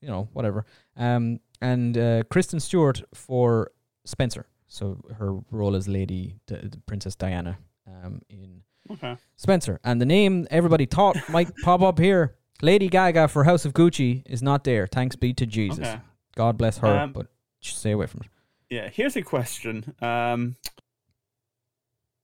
[0.01, 0.65] you know whatever.
[0.95, 3.71] Um, and uh, Kristen Stewart for
[4.05, 9.17] Spencer, so her role as Lady D- Princess Diana um, in Okay.
[9.35, 9.79] Spencer.
[9.83, 14.23] And the name everybody thought might pop up here, Lady Gaga for House of Gucci,
[14.25, 14.87] is not there.
[14.87, 15.79] Thanks be to Jesus.
[15.79, 15.99] Okay.
[16.35, 17.27] God bless her, Um, but
[17.61, 18.27] stay away from it.
[18.69, 18.89] Yeah.
[18.89, 19.95] Here's a question.
[20.01, 20.55] Um,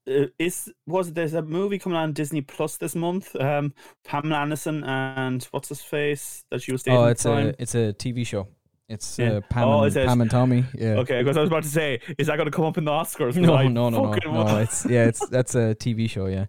[0.07, 3.35] uh, is was there's a movie coming on Disney Plus this month?
[3.37, 3.73] Um,
[4.03, 6.99] Pamela Anderson and what's his face that she was dating.
[6.99, 8.47] Oh, it's a it's a TV show.
[8.89, 9.33] It's Yeah.
[9.33, 10.07] uh, Pam, Oh, and, it?
[10.07, 10.65] Pam and Tommy.
[10.77, 10.95] Yeah.
[10.99, 12.91] Okay, because I was about to say, is that going to come up in the
[12.91, 13.35] Oscars?
[13.37, 14.57] No, I no, no, no, no.
[14.59, 16.25] It's yeah, it's that's a TV show.
[16.27, 16.45] Yeah.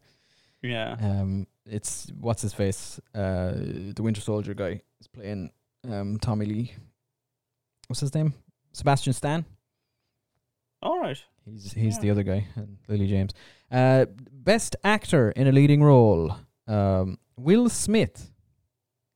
[0.62, 0.96] yeah.
[1.00, 3.00] Um, it's what's his face?
[3.14, 3.52] Uh,
[3.94, 5.50] the Winter Soldier guy is playing
[5.88, 6.72] um Tommy Lee.
[7.88, 8.34] What's his name?
[8.72, 9.44] Sebastian Stan.
[10.82, 11.22] All right.
[11.46, 12.00] He's he's Yeah.
[12.02, 13.32] the other guy, and Lily James.
[13.70, 18.30] Uh, best actor in a leading role: um, Will Smith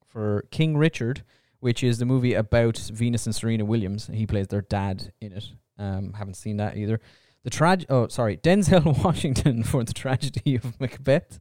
[0.07, 1.23] for King Richard,
[1.61, 4.09] which is the movie about Venus and Serena Williams.
[4.13, 5.45] He plays their dad in it.
[5.79, 7.01] Um, haven't seen that either.
[7.45, 7.85] The trag.
[7.89, 11.39] Oh, sorry, Denzel Washington for the tragedy of Macbeth.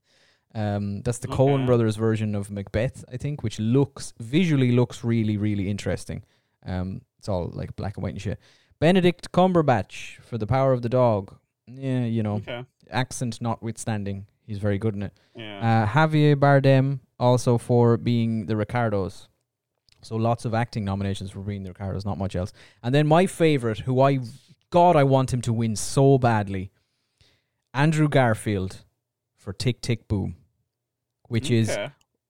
[0.56, 1.66] Um, that's the Coen Okay.
[1.66, 6.24] brothers version of Macbeth, I think, which looks visually looks really really interesting.
[6.66, 8.40] Um, it's all like black and white and shit.
[8.80, 11.36] Benedict Cumberbatch for The Power of the Dog.
[11.68, 12.64] Yeah, you know, Okay.
[12.92, 15.14] accent notwithstanding, he's very good in it.
[15.36, 15.84] Yeah.
[15.84, 19.28] Uh, Javier Bardem also for being the Ricardos.
[20.02, 22.54] So lots of acting nominations for being the Ricardos, not much else.
[22.84, 24.20] And then my favorite, who I
[24.70, 26.72] God I want him to win so badly,
[27.74, 28.84] Andrew Garfield
[29.36, 30.36] for Tick Tick Boom,
[31.28, 31.76] which is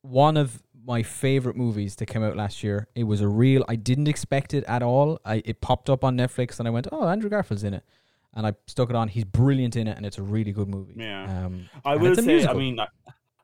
[0.02, 2.88] one of my favorite movies that came out last year.
[2.96, 3.66] It was a real.
[3.68, 5.20] I didn't expect it at all.
[5.26, 7.84] I it popped up on Netflix and I went, "Oh, Andrew Garfield's in it,"
[8.34, 9.10] and I stuck it on.
[9.10, 10.94] He's brilliant in it, and it's a really good movie.
[10.96, 11.46] Yeah.
[11.46, 12.88] Um, I will say, I mean, I,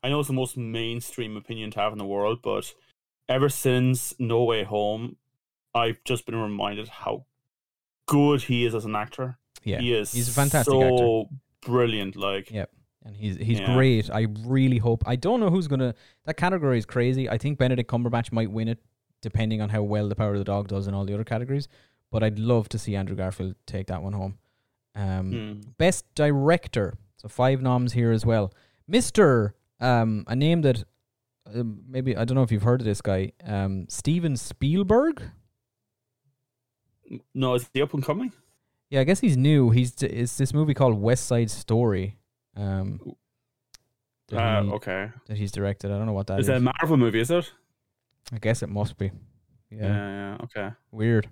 [0.03, 2.73] I know it's the most mainstream opinion to have in the world, but
[3.29, 5.17] ever since No Way Home,
[5.73, 7.25] I've just been reminded how
[8.07, 9.37] good he is as an actor.
[9.63, 11.35] yeah, he is he's a fantastic so actor.
[11.61, 12.15] brilliant.
[12.15, 12.69] Like, yep.
[13.05, 13.73] and he's he's Yeah.
[13.73, 14.09] great.
[14.09, 15.03] I really hope.
[15.07, 15.95] I don't know who's gonna.
[16.25, 17.29] That category is crazy.
[17.29, 18.79] I think Benedict Cumberbatch might win it,
[19.21, 21.67] depending on how well The Power of the Dog does in all the other categories.
[22.11, 24.37] But I'd love to see Andrew Garfield take that one home.
[24.95, 25.59] Um, hmm.
[25.77, 26.93] Best Director.
[27.17, 28.53] So five noms here as well.
[28.87, 30.83] Mister, um, a name that
[31.47, 35.21] uh, maybe I don't know if you've heard of this guy, um, Steven Spielberg.
[37.33, 38.31] no, is he up and coming?
[38.89, 39.69] Yeah, I guess he's new.
[39.71, 42.17] He's d- it's this movie called West Side Story.
[42.55, 42.99] Um,
[44.29, 45.11] that, Uh, he- okay.
[45.27, 45.91] that he's directed.
[45.91, 46.49] I don't know what that Is is.
[46.49, 47.19] it a Marvel movie?
[47.19, 47.51] Is it?
[48.31, 49.11] I guess it must be.
[49.69, 50.09] Yeah, Yeah.
[50.09, 50.69] yeah okay.
[50.91, 51.27] weird.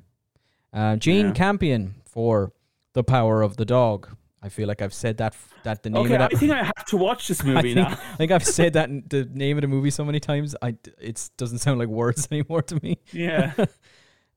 [0.74, 1.32] Uh, Gene Yeah.
[1.34, 2.52] Campion for
[2.94, 4.10] The Power of the Dog.
[4.44, 6.16] I feel like I've said that that the name Okay.
[6.16, 7.94] of I think I have to watch this I movie think, now.
[8.14, 10.56] I think I've said that the name of the movie so many times.
[10.62, 12.98] I it doesn't sound like words anymore to me.
[13.12, 13.54] Yeah.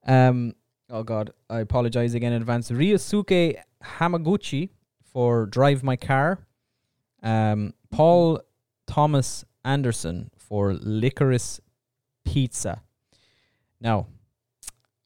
[0.07, 0.55] um.
[0.91, 2.71] Oh God, I apologize again in advance.
[2.71, 4.69] Ryosuke Hamaguchi
[5.13, 6.47] for Drive My Car.
[7.23, 7.73] Um.
[7.91, 8.41] Paul
[8.87, 11.61] Thomas Anderson for Licorice
[12.27, 12.83] Pizza.
[13.81, 14.09] Now,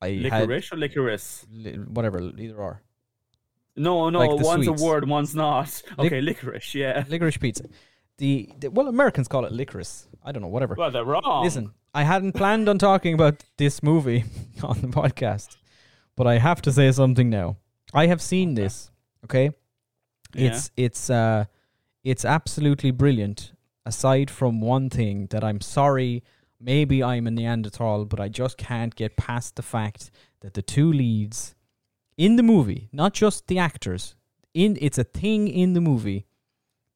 [0.02, 1.46] I had Licorice or licorice?
[1.52, 2.82] li- whatever, either or.
[3.78, 4.18] No, no.
[4.18, 4.82] Like one's sweets.
[4.82, 5.82] a word, one's not.
[5.98, 6.74] Lic- Okay, licorice.
[6.74, 7.04] Yeah.
[7.08, 7.64] Licorice pizza.
[8.18, 10.06] The, the well, Americans call it licorice.
[10.24, 10.74] I don't know, whatever.
[10.76, 11.44] Well, they're wrong.
[11.44, 14.24] Listen, I hadn't planned on talking about this movie
[14.62, 15.56] on the podcast,
[16.16, 17.56] but I have to say something now.
[17.94, 18.90] I have seen this.
[19.24, 19.50] Okay,
[20.34, 20.48] Yeah.
[20.50, 21.44] it's it's uh,
[22.04, 23.52] it's absolutely brilliant.
[23.86, 26.22] Aside from one thing that I'm sorry,
[26.60, 30.10] maybe I'm a Neanderthal, but I just can't get past the fact
[30.40, 31.54] that the two leads
[32.18, 34.14] in the movie, not just the actors,
[34.52, 36.26] in it's a thing in the movie.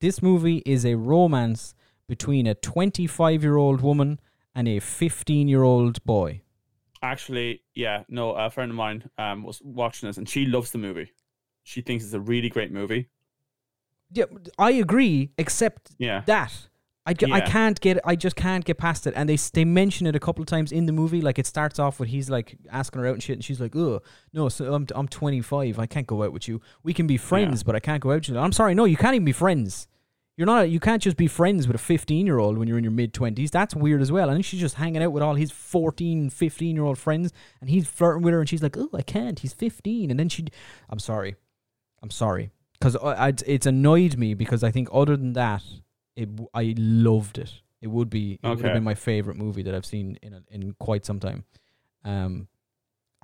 [0.01, 1.75] This movie is a romance
[2.09, 4.21] between a 25 year old woman
[4.55, 6.43] and a 15 year old boy.
[7.01, 10.79] Actually, yeah, no, a friend of mine um was watching this and she loves the
[10.79, 11.13] movie.
[11.63, 13.09] She thinks it's a really great movie.
[14.11, 14.25] Yeah,
[14.59, 16.23] I agree, except Yeah.
[16.27, 16.69] that.
[17.05, 19.15] I, ca- I can't get I just can't get past it.
[19.17, 21.21] And they they mention it a couple of times in the movie.
[21.21, 23.75] Like it starts off with he's like asking her out and shit and she's like
[23.75, 24.01] oh
[24.33, 26.61] no so I'm I'm 25 I can't go out with you.
[26.83, 28.39] We can be friends but I can't go out with you.
[28.39, 29.89] I'm sorry no you can't even be friends.
[30.37, 32.85] You're not you can't just be friends with a 15 year old when you're in
[32.85, 34.31] your mid 20s that's weird as well.
[34.31, 37.89] And she's just hanging out with all his 14 15 year old friends and he's
[37.89, 39.41] flirting with her and she's like oh I can't.
[39.41, 40.47] He's 15 and then she
[40.89, 41.35] I'm sorry.
[42.01, 42.53] I'm sorry.
[42.79, 42.97] Because
[43.47, 45.63] it's annoyed me because I think other than that
[46.17, 47.53] it w- I loved it.
[47.81, 50.43] It would be it would have been my favorite movie that I've seen in a,
[50.51, 51.45] in quite some time.
[52.05, 52.49] Um,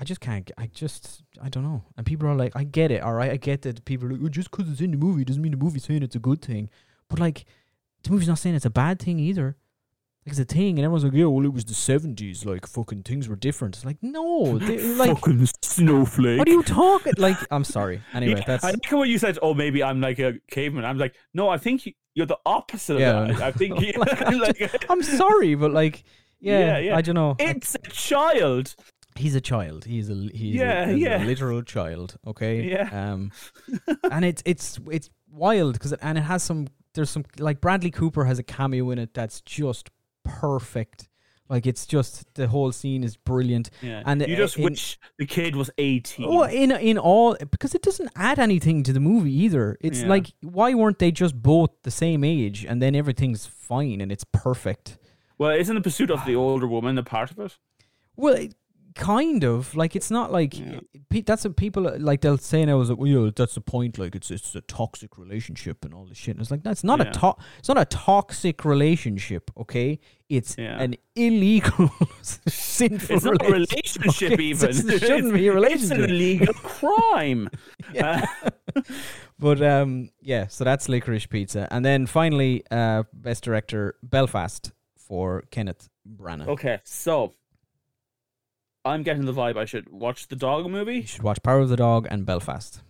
[0.01, 0.51] I just can't.
[0.57, 1.85] I just I don't know.
[1.96, 3.03] And people are like, I get it.
[3.03, 5.24] All right, I get that people are like, oh, just because it's in the movie
[5.24, 6.70] doesn't mean the movie's saying it's a good thing.
[7.09, 7.44] But like,
[8.03, 9.57] the movie's not saying it's a bad thing either.
[10.27, 12.44] Like it's a thing, and everyone's like, yeah, well, it was the seventies.
[12.44, 13.77] Like fucking things were different.
[13.77, 16.38] It's like no, they, like Fucking snowflake.
[16.38, 17.14] what are you talking?
[17.16, 18.03] Like I'm sorry.
[18.14, 20.98] Anyway, Yeah, that's I like what you said, "Oh, maybe I'm like a caveman." I'm
[20.98, 23.42] like, no, I think you- you're the opposite Yeah, of that.
[23.42, 26.02] I think you, Like, I'm like, I'm sorry, but like.
[26.40, 26.96] Yeah, Yeah, yeah.
[26.96, 27.35] I don't know.
[27.38, 28.76] It's a child.
[29.16, 29.85] he's a child.
[29.87, 31.22] He's a he's Yeah, a, yeah.
[31.22, 32.16] a literal child.
[32.26, 32.62] Okay.
[32.74, 32.88] Yeah.
[32.92, 33.33] Um,
[34.11, 36.66] and it's it's it's wild because and it has some.
[36.94, 39.90] There's some like Bradley Cooper has a cameo in it that's just
[40.24, 41.09] perfect.
[41.49, 43.71] Like it's just the whole scene is brilliant.
[43.83, 46.29] Yeah, And you uh, just in- wish the kid was 18.
[46.29, 49.77] Well, in in all because it doesn't add anything to the movie either.
[49.81, 50.09] It's Yeah.
[50.09, 54.25] like why weren't they just both the same age and then everything's fine and it's
[54.25, 54.99] perfect.
[55.39, 57.57] well, isn't the pursuit of the older woman a part of it?
[58.17, 58.55] Well, it,
[58.99, 60.81] kind of like it's not like Yeah.
[61.09, 62.21] pe- that's what people like.
[62.21, 63.97] They'll say now is like, well, yeah, that's the point.
[63.99, 66.35] Like it's it's a toxic relationship and all this shit.
[66.37, 69.51] And it's like that's not a to- It's not a toxic relationship.
[69.57, 70.83] Okay, it's Yeah.
[70.83, 71.91] an illegal
[72.23, 74.69] sinful It's not a relationship, Okay, even.
[74.71, 76.11] it's- It shouldn't be a relationship It's an relationship.
[76.11, 77.49] illegal crime.
[77.99, 78.27] Uh,
[79.39, 80.47] But um, yeah.
[80.49, 86.49] So that's licorice pizza, and then finally, uh, best director Belfast for Kenneth Branagh.
[86.49, 87.35] okay, so
[88.85, 90.97] I'm getting the vibe I should watch the dog movie.
[90.97, 92.81] You should watch Power of the Dog and Belfast.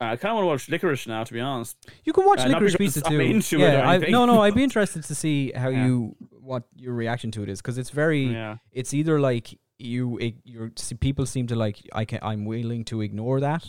[0.00, 1.76] I kind of want to watch Licorice now, to be honest.
[2.04, 3.20] You can watch Uh, Licorice Pizza too.
[3.20, 5.86] into it yeah, I, no, no, I'd be interested to see how Yeah.
[5.86, 8.24] you what your reaction to it is because it's very.
[8.26, 10.34] Yeah, It's either like you, it,
[10.78, 13.66] see, people seem to like I can I'm willing to ignore that,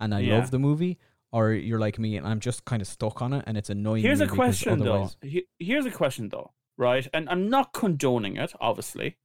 [0.00, 0.38] and I Yeah.
[0.38, 0.98] love the movie,
[1.32, 4.02] or you're like me and I'm just kind of stuck on it, and it's annoying.
[4.02, 5.10] Here's a question though.
[5.58, 7.06] Here's a question though, right?
[7.12, 9.16] And I'm not condoning it, obviously,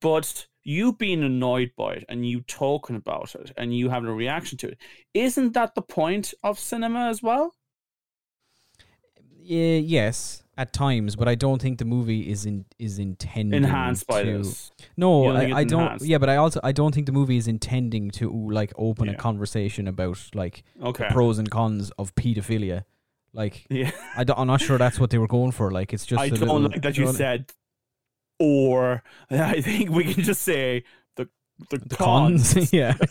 [0.00, 4.14] but you being annoyed by it and you talking about it and you having a
[4.14, 4.78] reaction to it,
[5.14, 7.54] isn't that the point of cinema as well?
[9.40, 14.06] Yeah, yes, at times, but I don't think the movie is in is intending Enhanced
[14.06, 14.70] by to, this.
[14.96, 15.80] No, I, I don't.
[15.82, 16.04] enhanced?
[16.04, 19.14] Yeah, but I also I don't think the movie is intending to like open a
[19.14, 21.06] conversation about like Okay.
[21.08, 22.84] the pros and cons of pedophilia.
[23.32, 23.92] Like yeah.
[24.16, 25.70] I don't, I'm not sure that's what they were going for.
[25.70, 27.52] Like it's just I don't little, like that you you know, said
[28.38, 30.84] or I think we can just say
[31.16, 31.28] the
[31.70, 32.54] the, the cons.
[32.54, 32.72] cons.
[32.72, 32.94] yeah.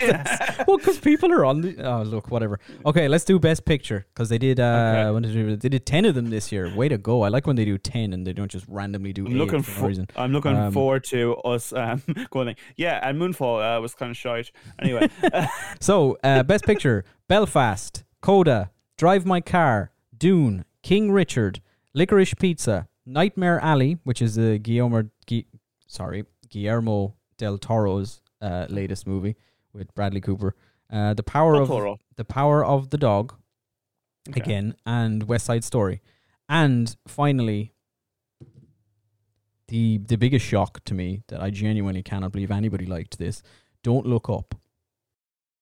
[0.00, 0.64] Yeah.
[0.66, 1.76] well, because people are on the.
[1.84, 2.58] Oh, look, whatever.
[2.86, 4.58] Okay, let's do best picture because they did.
[4.58, 5.32] Uh, Okay.
[5.32, 6.74] they, they did ten of them this year.
[6.74, 7.22] Way to go!
[7.22, 9.90] I like when they do ten and they don't just randomly do I'm looking for
[9.90, 10.04] no.
[10.16, 12.56] I'm looking Um, forward to us um, going.
[12.76, 14.50] Yeah, and Moonfall uh, was kind of shite.
[14.80, 15.08] Anyway,
[15.80, 21.60] So, uh, best picture: Belfast, Coda, Drive My Car, Dune, King Richard,
[21.94, 25.46] Licorice Pizza, Nightmare Alley, which is uh, Guillermo, Gui-
[25.86, 29.36] sorry, Guillermo del Toro's uh, latest movie
[29.72, 30.54] with Bradley Cooper.
[30.90, 31.98] Uh, the power of Totoro.
[32.16, 33.34] the power of the dog
[34.28, 34.40] Okay.
[34.40, 36.00] again, and West Side Story,
[36.48, 37.72] and finally.
[39.68, 43.42] The, the biggest shock to me that I genuinely cannot believe anybody liked this.
[43.82, 44.54] Don't look up.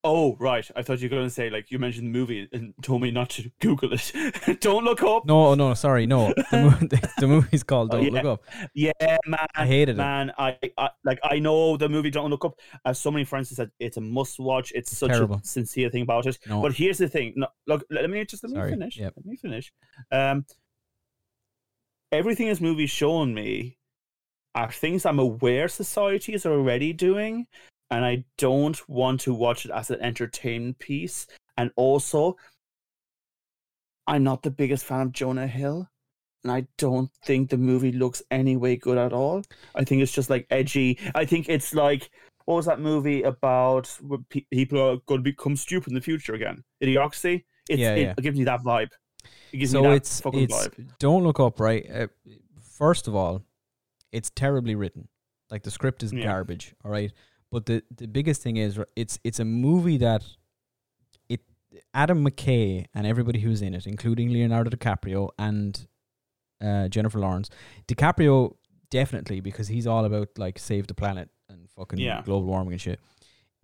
[0.03, 0.69] Oh, right.
[0.75, 3.11] I thought you were going to say, like, you mentioned the movie and told me
[3.11, 4.61] not to Google it.
[4.61, 5.27] Don't look up.
[5.27, 6.33] No, no, sorry, no.
[6.35, 6.45] The,
[7.01, 8.23] mo- the, movie's called Oh, Don't yeah.
[8.23, 8.45] Look Up.
[8.75, 9.47] Yeah, man.
[9.55, 9.99] I hated it.
[9.99, 12.59] Man, I, I like I know the movie Don't Look Up.
[12.87, 14.73] As so many friends have said, it's a must watch.
[14.75, 15.37] It's, such terrible.
[15.37, 16.39] a sincere thing about it.
[16.47, 16.63] No.
[16.63, 17.35] But here's the thing.
[17.37, 18.71] No, look, let me just let me Sorry.
[18.71, 18.97] finish.
[18.97, 19.13] Yep.
[19.17, 19.73] Let me finish.
[20.11, 20.47] Um,
[22.11, 23.77] everything this movie's shown me
[24.55, 27.47] are things I'm aware society is already doing,
[27.91, 31.27] and I don't want to watch it as an entertainment piece.
[31.57, 32.37] And also,
[34.07, 35.89] I'm not the biggest fan of Jonah Hill,
[36.43, 39.43] and I don't think the movie looks any way good at all.
[39.75, 40.99] I think it's just like edgy.
[41.15, 42.11] I think it's like
[42.47, 43.87] what was that movie about?
[44.01, 46.65] Where pe- people are going to become stupid in the future again?
[46.83, 47.45] Idiocracy.
[47.69, 48.15] It's, Yeah, it yeah.
[48.21, 48.91] gives me that vibe.
[49.53, 50.89] It gives So me that it's fucking it's vibe.
[50.99, 51.89] Don't Look Up, right?
[51.89, 52.07] Uh,
[52.61, 53.45] first of all,
[54.11, 55.07] it's terribly written.
[55.51, 56.25] Like the script is Yeah.
[56.25, 57.13] garbage, all right?
[57.51, 60.25] But the the biggest thing is it's it's a movie that
[61.29, 61.41] it
[61.95, 65.87] Adam McKay and everybody who's in it, including Leonardo DiCaprio and
[66.63, 67.51] uh, Jennifer Lawrence.
[67.89, 68.55] DiCaprio
[68.91, 72.23] definitely because he's all about like save the planet and fucking Yeah.
[72.25, 73.01] global warming and shit.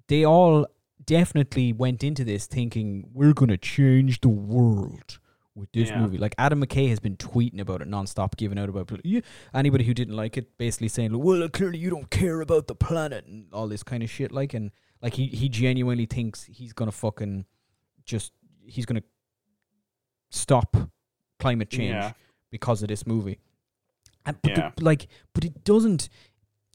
[0.09, 0.67] They all
[1.05, 5.19] definitely went into this thinking we're gonna change the world
[5.57, 6.01] with this Yeah.
[6.01, 6.19] movie.
[6.19, 9.25] Like Adam McKay has been tweeting about it nonstop, giving out about it.
[9.55, 13.27] Anybody who didn't like it, basically saying, "Well, clearly you don't care about the planet
[13.27, 14.71] and all this kind of shit." Like, and
[15.03, 17.47] like he he genuinely thinks he's gonna fucking
[18.05, 18.33] just
[18.65, 19.03] he's gonna
[20.31, 20.77] stop
[21.39, 22.13] climate change Yeah.
[22.51, 23.39] because of this movie.
[24.25, 24.71] And but the- Yeah.
[24.81, 26.09] like, but it doesn't.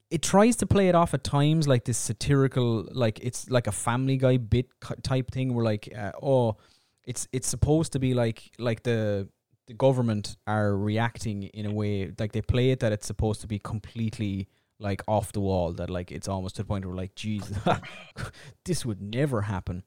[0.10, 3.72] it tries to play it off at times like this satirical, like it's like a
[3.72, 4.68] Family Guy bit
[5.04, 6.58] type thing, where like, uh, oh,
[7.06, 9.28] it's it's supposed to be like like the
[9.68, 13.48] the government are reacting in a way like they play it that it's supposed to
[13.48, 14.48] be completely
[14.80, 17.58] like off the wall that like it's almost to the point where like Jesus
[18.66, 19.84] this would never happen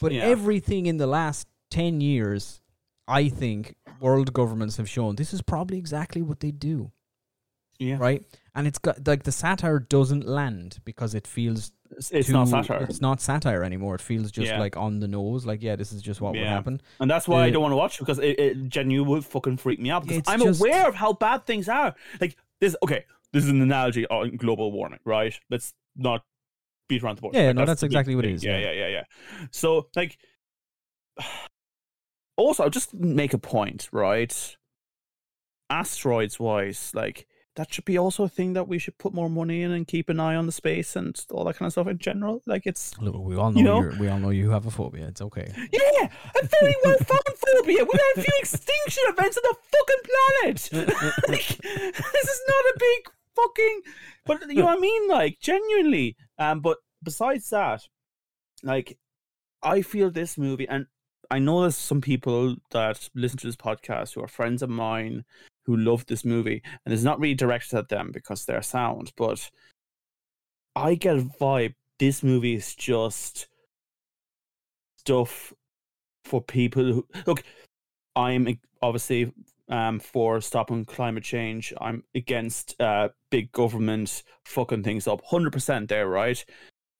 [0.00, 0.24] but Yeah.
[0.24, 2.60] everything in the last 10 years
[3.06, 6.90] I think world governments have shown this is probably exactly what they do
[7.78, 8.22] Yeah, right
[8.54, 12.84] and it's got like the satire doesn't land because it feels it's, it's not satire,
[12.88, 14.60] it's not satire anymore it feels just Yeah.
[14.60, 17.44] like on the nose like yeah this is just what would happen and that's why
[17.44, 19.90] I Uh, don't want to watch it because it, it genuinely would fucking freak me
[19.90, 21.94] out because I'm just- aware of how bad things are.
[22.20, 25.38] Like this, okay, this is an analogy on global warming, right?
[25.50, 26.24] Let's not
[26.88, 27.32] beat around the bush.
[27.34, 28.44] Yeah, Like, no, that's big exactly what it is.
[28.44, 28.70] Yeah, yeah.
[28.72, 29.04] yeah, yeah, yeah.
[29.50, 30.16] So like,
[32.36, 34.56] also, I'll just make a point, right?
[35.70, 39.62] Asteroids wise, like that should be also a thing that we should put more money
[39.62, 41.98] in and keep an eye on the space and all that kind of stuff in
[41.98, 42.42] general.
[42.46, 43.96] Like it's Look, we all know, You know?
[43.98, 45.52] we all know you have a phobia it's okay
[46.04, 46.08] yeah,
[46.42, 47.84] a very well found phobia.
[47.84, 50.88] We a few extinction events on the fucking planet.
[51.28, 53.80] like, this is not a big fucking.
[54.26, 55.08] But you know what I mean?
[55.08, 56.16] Like genuinely.
[56.38, 56.60] Um.
[56.60, 57.86] But besides that,
[58.62, 58.98] like,
[59.62, 60.86] I feel this movie, and
[61.30, 65.24] I know there's some people that listen to this podcast who are friends of mine
[65.64, 69.50] who love this movie, and it's not really directed at them because they're sound, but
[70.76, 71.74] I get a vibe.
[71.98, 73.48] This movie is just
[74.98, 75.52] stuff
[76.24, 77.42] for people who look.
[78.16, 79.32] I'm obviously
[79.68, 81.72] um, for stopping climate change.
[81.80, 85.22] I'm against uh, big government fucking things up.
[85.24, 86.44] Hundred percent there, right?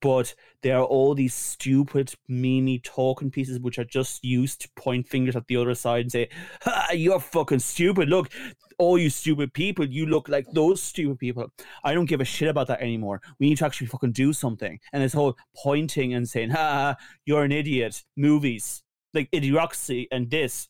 [0.00, 5.08] But there are all these stupid, meany talking pieces which are just used to point
[5.08, 6.28] fingers at the other side and say,
[6.62, 8.30] ha, "You're fucking stupid." Look,
[8.78, 11.50] all you stupid people, you look like those stupid people.
[11.84, 13.22] I don't give a shit about that anymore.
[13.38, 14.78] We need to actually fucking do something.
[14.92, 18.82] And this whole pointing and saying, "Ha, you're an idiot." Movies
[19.14, 20.68] like Idiocracy and this,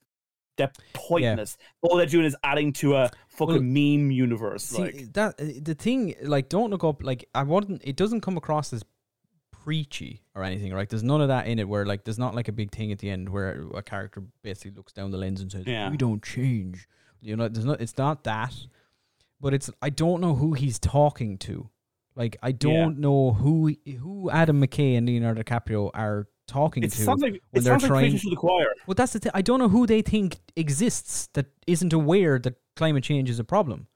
[0.57, 1.57] they're pointless.
[1.83, 4.65] All they're doing is adding to a fucking Well, meme universe.
[4.65, 8.21] See, like, that uh, the thing like don't look up like I wouldn't it doesn't
[8.21, 8.85] come across as
[9.65, 12.49] preachy or anything right there's none of that in it where like there's not like
[12.49, 15.51] a big thing at the end where a character basically looks down the lens and
[15.51, 15.89] says Yeah.
[15.91, 16.87] we don't change
[17.23, 18.55] you know there's not it's not that
[19.41, 21.71] but it's I don't know who he's talking to
[22.15, 27.03] like I don't know who who Adam McKay and Leonardo DiCaprio are talking it to
[27.03, 28.67] sounds like when they're like trying- preaching to the choir.
[28.87, 29.33] well, that's the thing.
[29.35, 33.45] I don't know who they think exists that isn't aware that climate change is a
[33.45, 33.87] problem.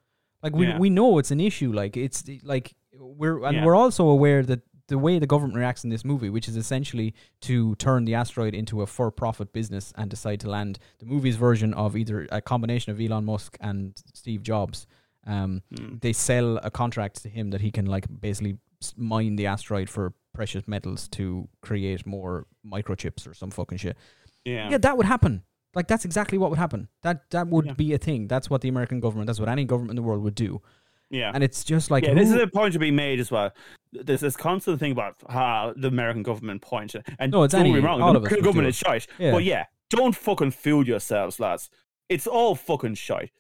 [0.43, 0.79] Like we Yeah.
[0.79, 1.73] we know it's an issue.
[1.73, 3.65] Like it's like we're and Yeah.
[3.65, 7.15] we're also aware that the way the government reacts in this movie, which is essentially
[7.43, 11.73] to turn the asteroid into a for-profit business and decide to land the movie's version
[11.75, 14.87] of either a combination of Elon Musk and Steve Jobs.
[15.27, 16.01] Um, Mm.
[16.01, 18.57] they sell a contract to him that he can like basically
[18.97, 23.97] mine the asteroid for precious metals to create more microchips or some fucking shit.
[24.45, 24.71] Yeah.
[24.71, 25.43] Yeah, that would happen.
[25.75, 26.89] Like that's exactly what would happen.
[27.03, 27.73] That that would Yeah.
[27.75, 28.27] be a thing.
[28.29, 29.27] That's what the American government.
[29.27, 30.63] That's what any government in the world would do.
[31.11, 31.31] Yeah.
[31.35, 33.51] And it's just like yeah, this is a point to be made as well.
[33.93, 37.73] There's this constant thing about how the American government points, and No, it's don't any-
[37.73, 39.07] me wrong, all the American government is shite.
[39.19, 39.33] Yeah.
[39.33, 41.71] But yeah, don't fucking fool yourselves, lads.
[42.11, 43.31] It's all fucking shite.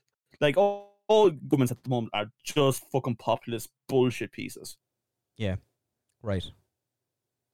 [0.40, 4.76] Like all, all governments at the moment are just fucking populist bullshit pieces.
[5.37, 5.57] Yeah.
[6.22, 6.44] Right.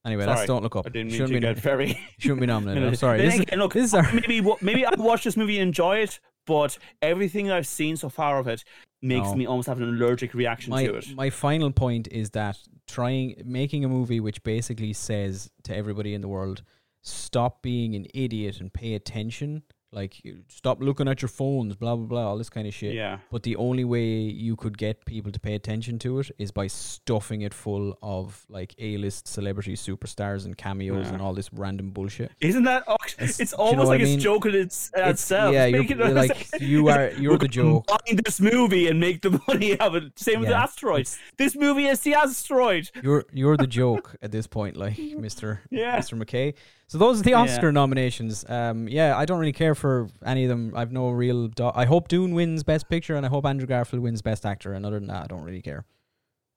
[0.05, 0.85] Anyway, Sorry, that's don't look up.
[0.85, 1.99] I didn't mean shouldn't to be get very.
[2.19, 2.83] shouldn't be nominated.
[2.83, 3.17] No, I'm sorry.
[3.21, 6.77] This look, this is our maybe maybe I'll watch this movie and enjoy it, but
[7.01, 8.63] everything I've seen so far of it
[9.01, 9.35] makes No.
[9.35, 11.15] me almost have an allergic reaction my to it.
[11.15, 16.21] my final point is that trying making a movie which basically says to everybody in
[16.21, 16.63] the world,
[17.01, 19.63] stop being an idiot and pay attention.
[19.95, 22.93] Like stop looking at your phones, blah blah blah, all this kind of shit.
[22.93, 24.05] Yeah, But the only way
[24.45, 28.45] you could get people to pay attention to it is by stuffing it full of
[28.49, 31.13] like A-list celebrity superstars and cameos Yeah.
[31.13, 32.31] and all this random bullshit.
[32.41, 32.83] isn't that?
[33.19, 34.15] It's- It's, do you know almost I like mean?
[34.15, 35.53] it's joking its, uh, It's- itself.
[35.53, 37.87] yeah, you're, you're like you are you're the joke.
[37.87, 40.19] Buy this movie and make the money out of it.
[40.19, 41.17] Same with the asteroids.
[41.37, 42.91] This movie is the asteroid.
[43.01, 45.97] You're you're the joke at this point, like Mister Yeah.
[45.99, 46.21] Mr.
[46.21, 46.53] McKay.
[46.87, 47.41] So those are the Yeah.
[47.41, 48.45] Oscar nominations.
[48.47, 50.73] Um, yeah, I don't really care for any of them.
[50.75, 51.47] I've no real.
[51.47, 54.73] Do- I hope Dune wins Best Picture, and I hope Andrew Garfield wins Best Actor.
[54.73, 55.85] And other than that, I don't really care.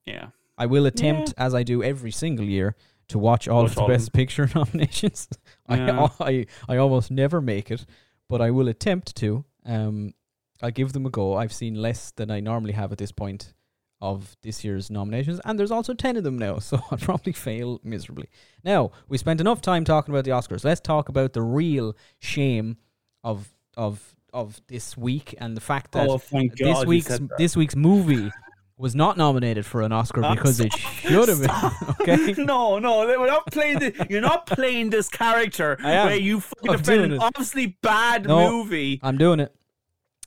[0.04, 0.28] Yeah.
[0.58, 2.74] I will attempt, as I do every single year,
[3.08, 5.28] to watch all Watch of the all of Best Picture nominations.
[5.68, 6.08] Yeah.
[6.20, 7.86] I, I I almost never make it,
[8.28, 9.44] but I will attempt to.
[9.64, 10.12] Um,
[10.60, 11.36] I'll give them a go.
[11.36, 13.54] I've seen less than I normally have at this point
[14.00, 17.80] of this year's nominations, and there's also ten of them now, so I'll probably fail
[17.82, 18.28] miserably.
[18.64, 20.64] Now we spent enough time talking about the Oscars.
[20.64, 22.76] Let's talk about the real shame
[23.24, 26.18] of of of this week and the fact that Oh,
[26.56, 27.28] this week's that.
[27.38, 28.30] this week's movie
[28.76, 31.50] was not nominated for an Oscar because it should have been.
[32.00, 32.34] Okay.
[32.40, 33.80] No, no, we're not playing.
[33.80, 38.50] The, you're not playing this character where you fucking defend an obviously bad No.
[38.50, 39.00] movie.
[39.02, 39.52] I'm doing it.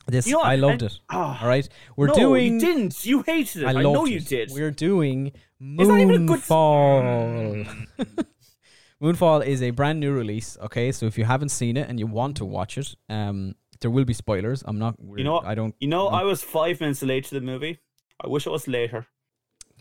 [0.08, 0.42] This You know?
[0.42, 1.00] I loved And- it.
[1.10, 1.42] Ah.
[1.42, 2.54] All right, we're no, doing.
[2.56, 3.06] You didn't.
[3.06, 3.66] You hated it.
[3.66, 4.12] I, I, know it.
[4.12, 4.52] you did.
[4.52, 5.28] We're doing
[5.60, 7.68] It's not even a good- Moonfall.
[9.02, 10.58] Moonfall is a brand new release.
[10.62, 13.90] Okay, so if you haven't seen it and you want to watch it, um, there
[13.90, 14.64] will be spoilers.
[14.66, 14.96] I'm not.
[15.18, 15.40] You know?
[15.40, 15.76] I don't.
[15.80, 16.16] You know, No.
[16.16, 17.80] I was five minutes late to the movie.
[18.24, 19.08] I wish it was later.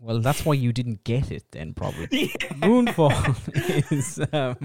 [0.02, 2.08] Well, that's why you didn't get it then, probably.
[2.40, 2.48] Yeah.
[2.66, 4.56] Moonfall is um,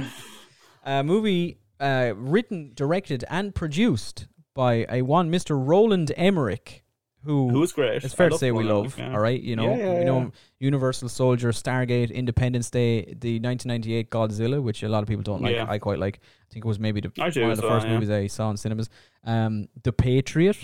[0.86, 5.52] a movie uh, written, directed, and produced by a one Mr.
[5.56, 6.84] Roland Emmerich,
[7.24, 8.04] who Who's great?
[8.04, 8.98] it's fair I to say we love.
[8.98, 9.12] yeah.
[9.12, 10.32] All right, you know, Yeah, yeah, we know.
[10.60, 15.58] Universal Soldier, Stargate, Independence Day, the 1998 Godzilla, which a lot of people don't like.
[15.58, 16.20] I quite like.
[16.50, 18.58] I think it was maybe the, one of the well, first movies I saw in
[18.58, 18.90] cinemas.
[19.24, 20.58] Um, the Patriot.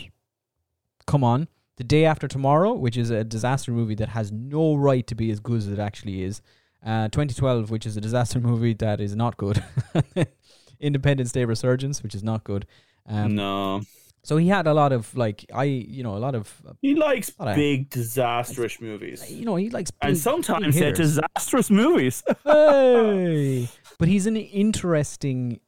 [1.07, 1.47] Come on.
[1.77, 5.31] The Day After Tomorrow, which is a disaster movie that has no right to be
[5.31, 6.41] as good as it actually is.
[6.85, 9.63] Uh, 2012, which is a disaster movie that is not good.
[10.79, 12.65] Independence Day Resurgence, which is not good.
[13.07, 13.81] Um, no,
[14.23, 17.31] So he had a lot of like I, you know, a lot of he likes
[17.31, 22.23] big disastrous movies, you know, he likes and sometimes big they're disastrous movies.
[22.43, 23.67] hey!
[23.97, 25.59] But he's an interesting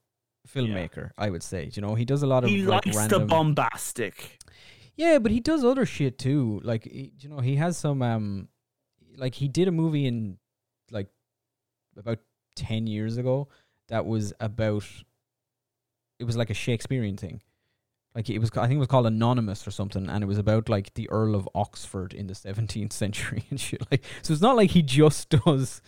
[0.48, 1.70] filmmaker, I would say.
[1.74, 3.22] You know, he does a lot of he like likes random.
[3.22, 4.40] the bombastic.
[4.96, 6.62] Yeah, but he does other shit too.
[6.64, 8.48] Like you know, he has some um,
[9.18, 10.38] like he did a movie in
[10.92, 11.08] like
[11.98, 12.20] about
[12.56, 13.48] ten years ago
[13.90, 14.86] that was about.
[16.24, 17.42] It was like a Shakespearean thing.
[18.16, 20.70] Like it was, I think it was called Anonymous or something, and it was about
[20.70, 23.82] like the Earl of Oxford in the 17th century and shit.
[23.92, 25.82] Like, so it's not like he just does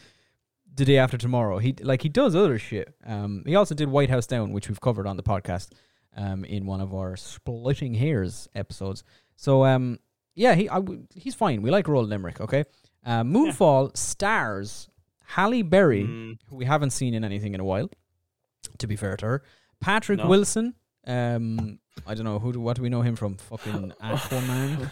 [0.73, 1.57] the day after tomorrow.
[1.59, 2.93] He like he does other shit.
[3.05, 5.69] Um, he also did White House Down, which we've covered on the podcast,
[6.17, 9.03] um, in one of our splitting hairs episodes.
[9.35, 9.99] So um,
[10.33, 11.61] yeah, he I w- he's fine.
[11.61, 12.41] We like Roland Emmerich.
[12.41, 12.65] Okay,
[13.05, 14.89] uh, Moonfall stars
[15.27, 17.89] Halle Berry, Mm, who we haven't seen in anything in a while.
[18.79, 19.43] To be fair to her,
[19.85, 20.27] Patrick No.
[20.27, 20.73] Wilson.
[21.05, 21.77] Um,
[22.07, 22.53] I don't know who.
[22.53, 23.37] Do, what do we know him from?
[23.37, 24.89] Fucking Aquaman.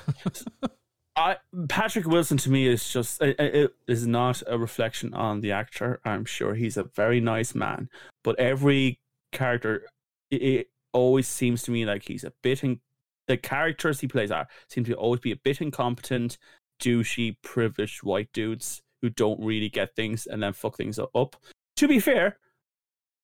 [1.16, 1.38] I
[1.68, 6.00] Patrick Wilson to me is just it, it is not a reflection on the actor.
[6.06, 7.90] I'm sure he's a very nice man,
[8.24, 9.00] but every
[9.32, 9.88] character
[10.30, 12.80] it, it always seems to me like he's a bit in
[13.28, 16.38] the characters he plays are seem to always be a bit incompetent,
[16.80, 21.36] douchey, privileged white dudes who don't really get things and then fuck things up.
[21.78, 22.38] To be fair,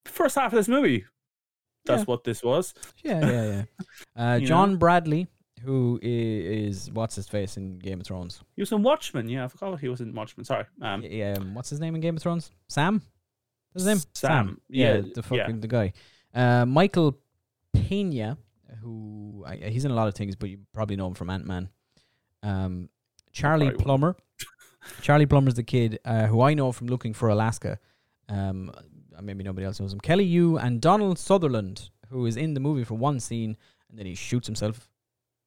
[0.06, 1.06] first half of this movie,
[1.86, 2.06] that's Yeah.
[2.06, 2.74] what this was.
[3.04, 3.64] yeah, yeah, yeah.
[4.16, 4.78] Uh, John know?
[4.78, 5.28] Bradley,
[5.64, 8.42] who is is what's his face in Game of Thrones?
[8.56, 9.28] He was in Watchmen.
[9.30, 10.46] Yeah, I forgot he was in Watchmen.
[10.46, 10.66] Sorry.
[10.82, 12.52] Um, Yeah, um, what's his name in Game of Thrones?
[12.68, 13.02] Sam.
[13.72, 14.04] What's his name?
[14.14, 14.62] Sam.
[14.70, 15.22] Yeah, Yeah, the yeah.
[15.44, 15.94] fucking the guy.
[16.34, 17.18] Uh, Michael
[17.74, 18.38] Pena,
[18.82, 21.46] who I, he's in a lot of things, but you probably know him from Ant
[21.46, 21.70] Man.
[22.44, 22.90] Um,
[23.32, 23.72] Charlie.
[23.72, 24.16] Plummer.
[25.02, 27.80] Charlie Plummer's the kid uh, who I know from Looking for Alaska.
[28.28, 28.72] Um,
[29.22, 30.00] maybe nobody else knows him.
[30.00, 33.58] Kelly Yu and Donald Sutherland, who is in the movie for one scene,
[33.90, 34.88] and then he shoots himself.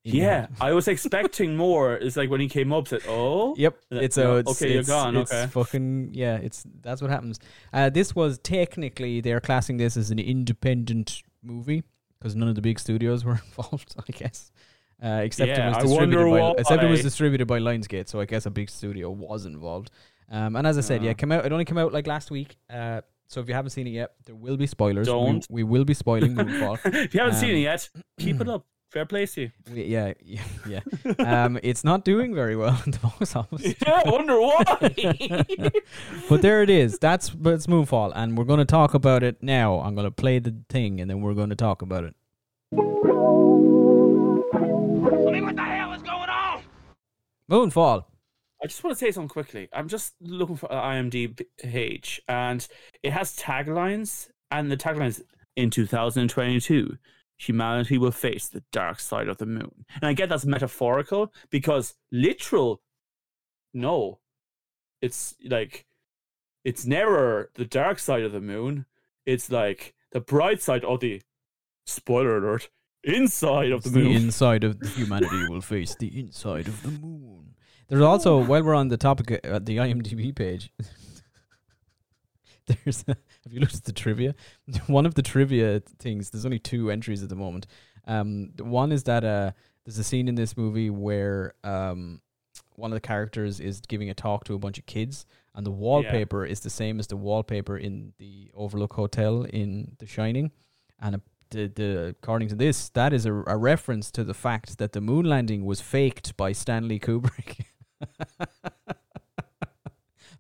[0.05, 0.49] Yeah.
[0.61, 1.95] I was expecting more.
[1.95, 4.75] It's like when he came up, said, "Oh, Yep, Uh, it's no, a it's, okay,
[4.75, 5.47] you're gone, It's okay.
[5.51, 6.37] fucking yeah.
[6.37, 7.39] It's that's what happens.
[7.73, 11.83] Uh, this was technically they're classing this as an independent movie
[12.19, 13.95] because none of the big studios were involved.
[13.99, 14.51] I guess,
[15.03, 18.09] uh, except Yeah, it was distributed by except it was distributed by Lionsgate.
[18.09, 19.91] So I guess a big studio was involved.
[20.31, 21.13] Um, and as I said, yeah, Ah.
[21.13, 21.45] it came out.
[21.47, 22.57] It only came out like last week.
[22.71, 23.03] Uh,
[23.33, 25.07] so if you haven't seen it yet, there will be spoilers.
[25.09, 25.47] We- Don't.
[25.51, 26.79] We, will be spoiling Moonfall.
[26.85, 28.67] if you haven't seen Um, it yet, keep it up.
[28.91, 29.51] Fair play to you.
[29.73, 31.45] We- yeah, yeah, yeah.
[31.45, 33.63] um, it's not doing very well in the box office.
[33.87, 34.65] Yeah, I wonder why.
[36.29, 36.99] but there it is.
[36.99, 39.81] That's that's Moonfall, and we're going to talk about it now.
[39.81, 42.15] I'm going to play the thing, and then we're going to talk about it.
[42.75, 42.77] I
[45.31, 46.63] mean, what the hell is going on?
[47.51, 48.05] Moonfall.
[48.63, 49.69] I just want to say something quickly.
[49.73, 52.67] I'm just looking for an IMDb page, and
[53.03, 55.21] it has taglines, and the taglines
[55.57, 56.97] in 2022,
[57.39, 59.85] humanity will face the dark side of the moon.
[59.97, 62.83] And I get that's metaphorical because literal,
[63.75, 64.21] no,
[65.01, 65.87] it's like
[66.65, 68.87] it's never the dark side of the moon.
[69.27, 71.21] It's like the bright side of the
[71.87, 72.71] spoiler alert
[73.03, 74.13] inside of the It's the moon.
[74.13, 77.55] inside of humanity will face the inside of the moon.
[77.93, 80.73] There's also, while we're on the topic uh, at the IMDb page,
[82.67, 84.35] there's a, have you looked at the trivia?
[84.87, 86.31] One of the trivia things.
[86.31, 87.67] There's only two entries at the moment.
[88.07, 89.53] Um, one is that uh,
[89.85, 92.23] there's a scene in this movie where um,
[92.77, 95.71] one of the characters is giving a talk to a bunch of kids, and the
[95.71, 100.51] wallpaper is the same as the wallpaper in the Overlook Hotel in The Shining,
[100.99, 101.21] and a,
[101.51, 105.03] the, the according to this, that is a, a reference to the fact that the
[105.03, 107.67] moon landing was faked by Stanley Kubrick.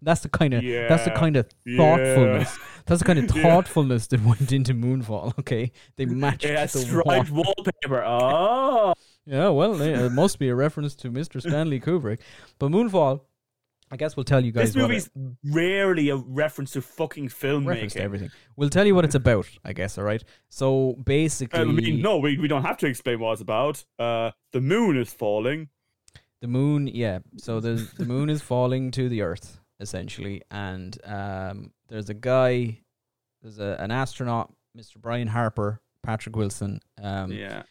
[0.04, 1.76] That's the kind of that's the kind of Yeah.
[1.76, 2.58] thoughtfulness.
[2.86, 3.42] That's the kind of Yeah.
[3.42, 5.32] thoughtfulness that went into Moonfall.
[5.38, 7.54] Okay, they matched Yeah, the striped wall.
[7.56, 8.02] wallpaper.
[8.04, 8.94] Oh,
[9.26, 11.40] Yeah, well, it must be a reference to Mr.
[11.40, 12.18] Stanley Kubrick.
[12.58, 13.20] But Moonfall,
[13.92, 15.08] I guess we'll tell you guys this movie's
[15.44, 18.02] rarely a reference to fucking it, reference to filmmaking.
[18.02, 18.30] everything.
[18.56, 19.46] We'll tell you what it's about.
[19.64, 19.98] I guess.
[19.98, 20.24] All right.
[20.48, 23.84] So basically, I mean, no, we, we don't have to explain what it's about.
[24.00, 25.68] Uh, the moon is falling.
[26.42, 27.20] The moon, yeah.
[27.38, 32.80] So the the moon is falling to the earth essentially, and um, there's a guy,
[33.42, 34.96] there's a, an astronaut, Mr.
[35.00, 36.80] Brian Harper, Patrick Wilson.
[37.00, 37.62] Um, yeah,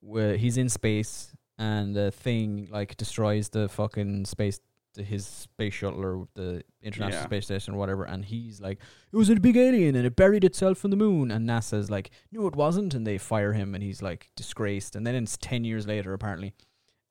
[0.00, 4.60] where he's in space, and the thing like destroys the fucking space,
[4.94, 7.26] the, his space shuttle or the International Yeah.
[7.26, 8.78] Space Station or whatever, and he's like,
[9.12, 12.10] "It was a big alien, and it buried itself in the moon." And NASA's like,
[12.30, 14.94] "No, it wasn't," and they fire him, and he's like disgraced.
[14.94, 16.54] And then it's ten years later, apparently,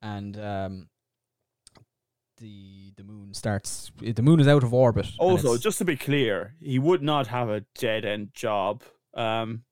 [0.01, 0.87] and um,
[2.41, 3.91] the the moon starts.
[3.99, 5.07] The moon is out of orbit.
[5.19, 8.83] Also, just to be clear, he would not have a dead end job.
[9.13, 9.63] Um,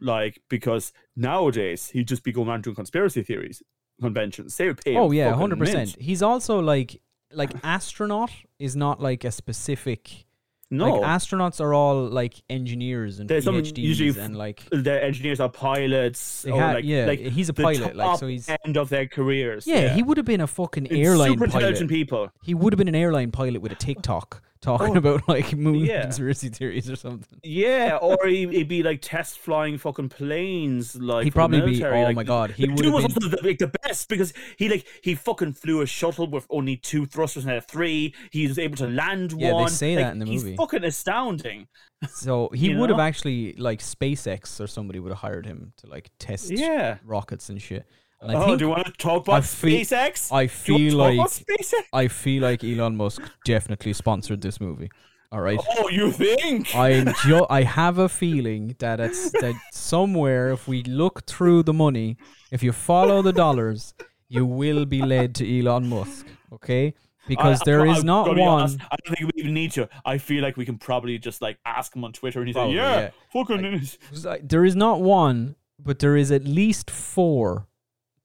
[0.00, 3.62] like because nowadays he'd just be going around doing conspiracy theories
[4.00, 4.56] conventions.
[4.56, 4.96] They would pay.
[4.96, 5.96] oh yeah, hundred percent.
[6.00, 10.26] He's also like like astronaut is not like a specific.
[10.72, 15.40] No, Like astronauts are all like engineers and There's PhDs usually and like the engineers
[15.40, 16.46] are pilots.
[16.46, 19.66] Or like, yeah, like he's a pilot, like, so he's- end of their careers.
[19.66, 21.54] yeah, he would have been a fucking It's airline super pilot.
[21.64, 22.30] intelligent people.
[22.44, 25.76] He would have been an airline pilot with a TikTok talking Oh, about like moon
[25.86, 26.02] yeah.
[26.02, 27.40] conspiracy theories or something.
[27.42, 30.94] Yeah, or he, he'd be like test flying fucking planes.
[30.96, 33.58] Like He'd probably be- oh like, my God, he would was been- also the, like,
[33.58, 37.56] the best because he like he fucking flew a shuttle with only two thrusters instead
[37.58, 38.14] of three.
[38.30, 39.68] He was able to land Yeah, they one.
[39.70, 40.56] say Like, that in the he's movie.
[40.56, 41.66] fucking astounding.
[42.08, 46.10] So he would have actually like SpaceX or somebody would have hired him to like
[46.18, 46.98] test Yeah.
[47.04, 47.86] rockets and shit.
[48.22, 50.30] And I oh, think do you want to talk I about feel- SpaceX?
[50.32, 51.82] I feel like talk about SpaceX?
[51.92, 54.90] I feel like Elon Musk definitely sponsored this movie.
[55.32, 55.60] All right.
[55.78, 56.74] Oh, you think?
[56.74, 61.72] I'm ju- I have a feeling that it's that somewhere if we look through the
[61.72, 62.16] money,
[62.50, 63.94] if you follow the dollars,
[64.28, 66.26] you will be led to Elon Musk.
[66.52, 66.94] Okay,
[67.28, 68.40] because I- there I'm- is not one.
[68.40, 69.88] honest, I don't think we even need to.
[70.04, 72.76] I feel like we can probably just like ask him on Twitter and he's Probably,
[72.76, 73.10] like, "Yeah, yeah.
[73.32, 77.68] fucking." There is not one, but there is at least four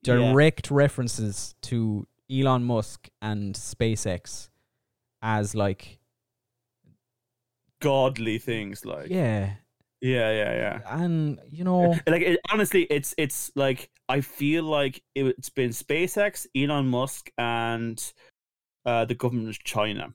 [0.08, 0.32] Yeah.
[0.32, 4.50] direct references to Elon Musk and SpaceX
[5.22, 6.00] as like
[7.82, 9.10] godly things like.
[9.10, 9.54] Yeah,
[10.02, 10.80] yeah yeah yeah.
[10.86, 15.72] And you know like it, honestly it's it's like i feel like it, it's been
[15.72, 18.14] spacex elon musk and
[18.86, 20.14] uh the government of china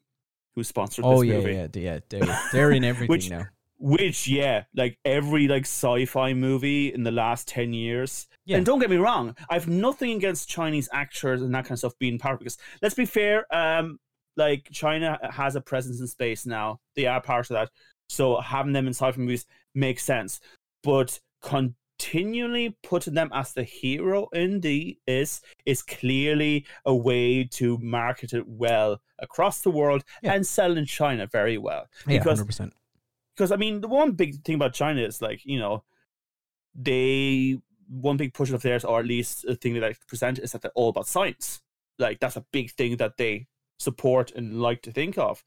[0.54, 1.52] who sponsored oh this yeah movie.
[1.54, 3.46] yeah yeah they're, they're in everything Which- now.
[3.82, 8.58] Which yeah like every like sci-fi movie in the last 10 years Yeah.
[8.58, 11.94] and don't get me wrong i've nothing against chinese actors and that kind of stuff
[11.98, 13.98] being part because let's be fair um
[14.36, 17.70] like china has a presence in space now they are part of that
[18.10, 20.40] so having them in sci-fi movies makes sense
[20.82, 21.18] but
[21.98, 28.32] continually putting them as the hero in the is is clearly a way to market
[28.32, 30.34] it well across the world Yeah.
[30.34, 32.72] and sell in china very well Yeah, because hundred percent.
[33.40, 35.82] Because I mean, the one big thing about China is like you know,
[36.74, 37.56] they
[37.88, 40.60] one big push of theirs, or at least a thing that I present, is that
[40.60, 41.62] they're all about science.
[41.98, 43.46] Like that's a big thing that they
[43.78, 45.42] support and like to think of.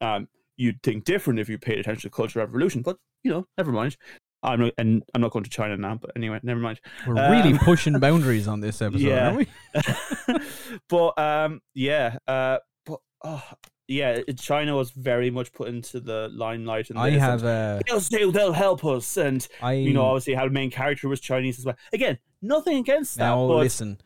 [0.00, 3.70] Um, you'd think different if you paid attention to Cultural Revolution, but you know, never
[3.70, 3.98] mind.
[4.42, 6.80] I'm not, and I'm not going to China now, but anyway, never mind.
[7.06, 9.26] We're really Um, pushing boundaries on this episode, yeah.
[9.26, 10.38] aren't we?
[10.88, 13.42] but um, yeah, uh, but oh,
[13.88, 16.90] yeah, China was very much put into the limelight.
[16.90, 20.34] In I have and uh, they'll say they'll help us, and I you know, obviously,
[20.34, 21.76] how the main character was Chinese as well.
[21.92, 23.98] Again, nothing against that, now but listen.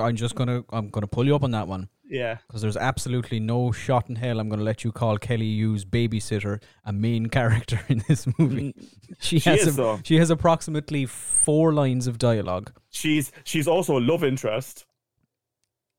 [0.00, 3.38] I'm just gonna I'm gonna pull you up on that one yeah, because there's absolutely
[3.38, 7.78] no shot in hell I'm gonna let you call Kelly Yu's babysitter a main character
[7.88, 8.74] in this movie.
[9.20, 10.00] She, Mm, She has is, a- though.
[10.02, 12.72] she has approximately four lines of dialogue.
[12.90, 14.84] she's she's also a love interest.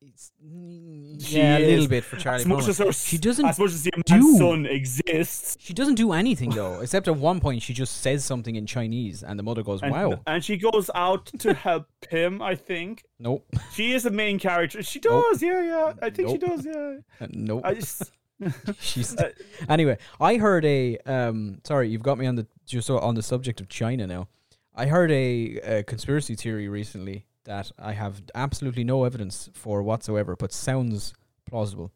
[0.01, 2.69] She yeah, a little bit for Charlie as much Munger.
[2.71, 6.51] as her, She doesn't as much as the do- son exists, She doesn't do anything
[6.51, 9.81] though, except at one point she just says something in Chinese, and the mother goes,
[9.81, 12.41] and, "Wow, and she goes out to help him.
[12.41, 14.81] I think nope, she is the main character.
[14.83, 15.25] She Nope.
[15.31, 15.93] does, yeah, yeah.
[16.01, 16.39] I think Nope.
[16.41, 16.97] she does, yeah.
[17.19, 18.11] Uh, nope." I just
[18.79, 19.31] She's Uh,
[19.67, 19.97] anyway.
[20.21, 21.59] I heard a um.
[21.65, 24.29] Sorry, you've got me on the just on the subject of China now.
[24.73, 30.35] I heard a, a conspiracy theory recently that I have absolutely no evidence for whatsoever,
[30.35, 31.13] but sounds
[31.45, 31.91] plausible.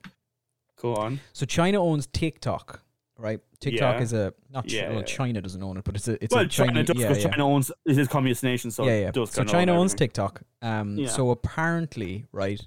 [0.81, 1.19] go on.
[1.33, 2.81] So China owns TikTok,
[3.17, 3.39] right?
[3.59, 4.01] TikTok Yeah.
[4.01, 5.03] is a not Chi- Yeah, well, yeah.
[5.05, 7.29] China doesn't own it, but it's a it's well, a China Chinese, does yeah, yeah.
[7.31, 9.11] China owns is a communist nation, so yeah, it yeah.
[9.11, 10.07] does So kinda China own owns everything.
[10.07, 10.41] TikTok.
[10.61, 11.07] Um, Yeah.
[11.07, 12.61] so apparently, right,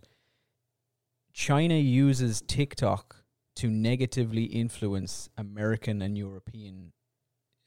[1.32, 3.16] China uses TikTok
[3.56, 6.92] to negatively influence American and European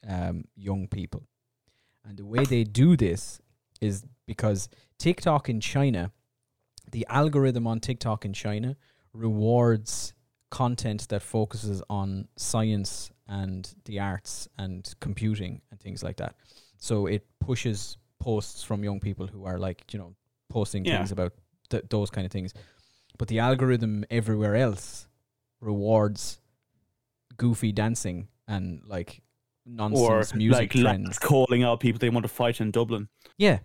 [0.08, 1.24] um, young people.
[2.04, 3.40] And the way they do this
[3.80, 4.68] is because
[4.98, 6.12] TikTok in China,
[6.92, 8.76] the algorithm on TikTok in China
[9.12, 10.14] rewards
[10.50, 16.34] content that focuses on science and the arts and computing and things like that.
[16.78, 20.14] So it pushes posts from young people who are like, you know,
[20.48, 20.98] posting Yeah.
[20.98, 21.32] things about
[21.70, 22.54] th- those kind of things.
[23.18, 25.08] But the algorithm everywhere else
[25.60, 26.40] rewards
[27.36, 29.22] goofy dancing and like
[29.66, 31.18] or nonsense music like trends.
[31.18, 33.08] calling out people they want to fight in Dublin.
[33.36, 33.58] Yeah.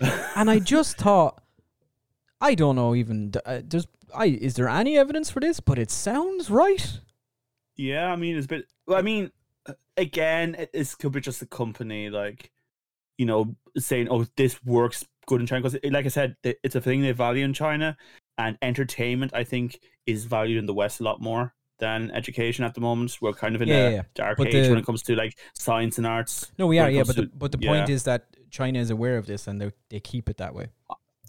[0.00, 1.42] And I just thought,
[2.40, 3.32] I don't know even.
[3.44, 3.60] Uh,
[4.14, 5.60] I is there any evidence for this?
[5.60, 7.00] But it sounds right.
[7.76, 8.66] Yeah, I mean it's a bit.
[8.88, 9.30] I mean,
[9.66, 12.50] uh, again, it, this could be just a company like,
[13.18, 16.80] you know, saying, "Oh, this works good in China." Because, like I said, it's a
[16.80, 17.96] thing they value in China,
[18.38, 22.74] and entertainment, I think, is valued in the West a lot more than education at
[22.74, 23.16] the moment.
[23.20, 25.16] We're kind of in Yeah, a yeah, dark But age the- when it comes to
[25.16, 26.52] like science and arts.
[26.58, 26.90] No, we are.
[26.90, 27.94] Yeah, but the, but the point yeah.
[27.94, 30.68] is that China is aware of this and they they keep it that way.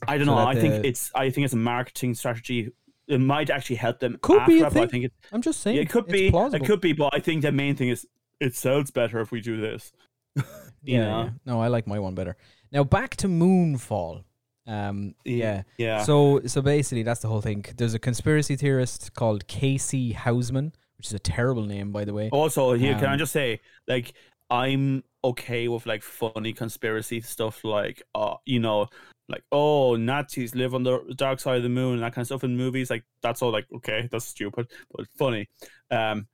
[0.08, 0.48] I don't so know.
[0.48, 1.12] I think it's.
[1.16, 2.72] I think it's a marketing strategy.
[3.08, 4.18] It might actually help them.
[4.22, 5.78] Could be a that, I think it, I'm just saying.
[5.78, 6.32] It could be.
[6.32, 6.64] Plausible.
[6.64, 8.08] It could be, but I think the main thing is
[8.40, 9.92] it sells better if we do this.
[10.36, 10.44] you
[10.84, 11.24] Yeah, know?
[11.24, 11.30] yeah.
[11.46, 12.36] No, I like my one better.
[12.72, 14.24] Now back to Moonfall.
[14.68, 15.64] Um, yeah.
[15.78, 16.04] Yeah.
[16.04, 17.66] So so basically that's the whole thing.
[17.78, 22.30] There's a conspiracy theorist called Casey Houseman, which is a terrible name by the way.
[22.32, 24.14] also, here, can I um, just say, like,
[24.50, 28.88] I'm okay with like funny conspiracy stuff, like, uh, you know,
[29.30, 32.28] like, oh, Nazis live on the dark side of the moon, and that kind of
[32.28, 32.90] stuff in movies.
[32.90, 33.52] Like, that's all.
[33.52, 35.48] Like, okay, that's stupid, but funny.
[35.90, 36.28] Um,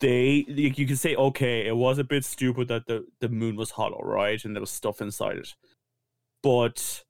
[0.00, 3.56] they, you, you can say, okay, it was a bit stupid that the the moon
[3.56, 5.54] was hollow, right, and there was stuff inside it,
[6.42, 7.02] but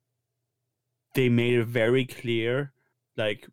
[1.18, 2.72] they made it very clear,
[3.16, 3.44] like,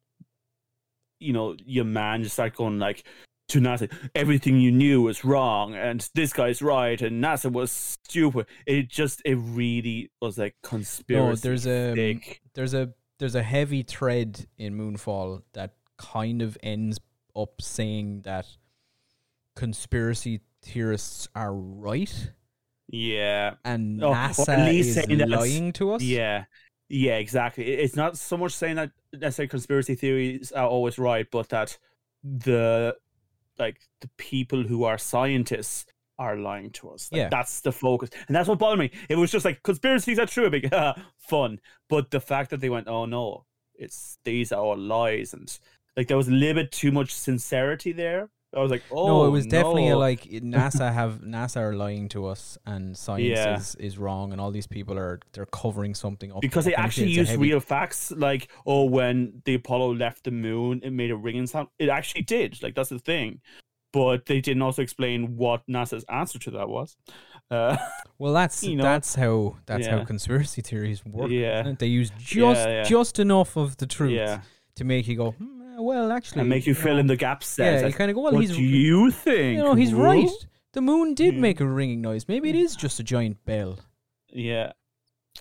[1.20, 3.03] you know, your man just start going like
[3.47, 8.45] to NASA, everything you knew was wrong, and this guy's right, and NASA was stupid.
[8.68, 11.28] It just, it really was like conspiracy.
[11.28, 12.41] No, there's um, a- thick.
[12.53, 16.99] there's a there's a heavy thread in Moonfall that kind of ends
[17.36, 18.45] up saying that
[19.55, 22.32] conspiracy theorists are right
[22.88, 26.03] yeah, and Oh, NASA least is lying to us.
[26.03, 26.45] yeah,
[26.90, 27.66] yeah, exactly.
[27.66, 31.78] It's not so much saying that necessarily conspiracy theories are always right, but that
[32.24, 32.96] the
[33.58, 35.86] like the people who are scientists
[36.18, 37.12] are lying to us.
[37.12, 37.30] Like, Yeah.
[37.30, 38.92] that's the focus, and that's what bothered me.
[39.10, 41.60] It was just like conspiracies are true, big ah, fun,
[41.90, 45.58] but the fact that they went, oh no, it's these are all lies, and
[45.98, 48.30] like there was a little bit too much sincerity there.
[48.56, 50.24] I was like, oh no, it was definitely a, like
[50.56, 53.58] NASA have NASA are lying to us and science Yeah.
[53.58, 57.08] is, is wrong and all these people are they're covering something up because they actually
[57.08, 57.10] shit.
[57.10, 60.91] It's a used heavy- real facts like oh when the apollo left the moon it
[60.91, 63.41] made a ringing sound it actually did like that's the thing
[63.91, 66.95] but they didn't also explain what nasa's answer to that was
[67.51, 67.78] uh,
[68.18, 68.84] Well, that's you know.
[68.84, 71.30] that's how that's how conspiracy theories work.
[71.30, 71.74] Yeah.
[71.78, 72.84] They use just yeah.
[72.84, 74.41] just enough of the truth yeah
[74.78, 77.58] to make you go, hmm, well, actually, and make you fill know, in the gaps
[77.58, 77.86] Yeah, there.
[77.86, 80.30] It's you kind of go, well, what he's do you think you know he's right.
[80.74, 81.40] The moon did Yeah.
[81.42, 82.28] make a ringing noise.
[82.28, 83.80] Maybe it is just a giant bell.
[84.30, 84.74] yeah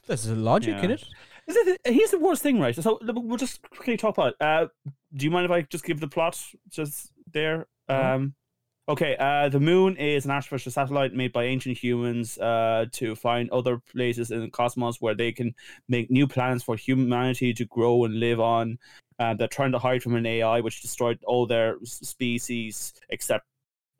[0.07, 0.97] There's a logic in Yeah.
[0.97, 1.05] it.
[1.47, 2.75] Is it, here's the worst thing, right?
[2.75, 4.29] So we'll just quickly talk about.
[4.29, 4.37] it.
[4.41, 4.67] Uh,
[5.15, 7.67] do you mind if I just give the plot just there?
[7.89, 8.15] Uh-huh.
[8.15, 8.35] Um,
[8.89, 9.15] okay.
[9.19, 13.79] Uh, the moon is an artificial satellite made by ancient humans uh, to find other
[13.93, 15.55] places in the cosmos where they can
[15.89, 18.79] make new planets for humanity to grow and live on.
[19.19, 23.47] Uh, they're trying to hide from an AI which destroyed all their species except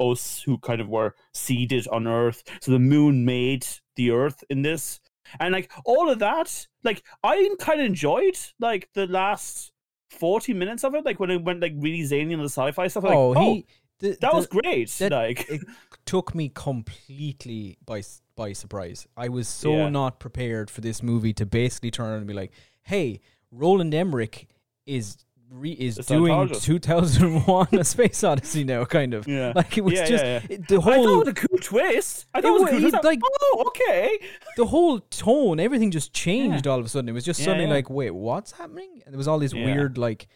[0.01, 2.43] us, who kind of were seeded on Earth.
[2.61, 5.01] So the moon made the Earth in this
[5.41, 9.73] and like all of that like i kind of enjoyed like the last
[10.11, 13.05] 40 minutes of it like when it went like really zany on the sci-fi stuff
[13.05, 13.67] like oh, oh, he
[14.01, 15.63] the, that the- was great that- like it
[16.05, 16.51] took me
[16.99, 18.03] completely by
[18.37, 19.07] by surprise.
[19.17, 19.89] I was so Yeah.
[19.89, 22.53] not prepared for this movie to basically turn around and be like,
[22.83, 24.49] "Hey, Roland Emmerich
[24.87, 25.17] is
[25.51, 29.27] re- is The doing 2001: A Space Odyssey now." Kind of.
[29.29, 31.35] yeah Like it was Yeah, just yeah, it- the i thought it whole was a
[31.35, 34.19] cool twist i It thought it was wa- a cool like- oh okay
[34.57, 37.09] the whole tone, everything just changed all of a sudden.
[37.09, 37.75] It was just Yeah, suddenly yeah.
[37.75, 39.65] like, "Wait, what's happening?" And there was all this Yeah.
[39.67, 40.27] weird like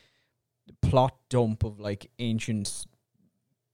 [0.83, 2.87] plot dump of like ancient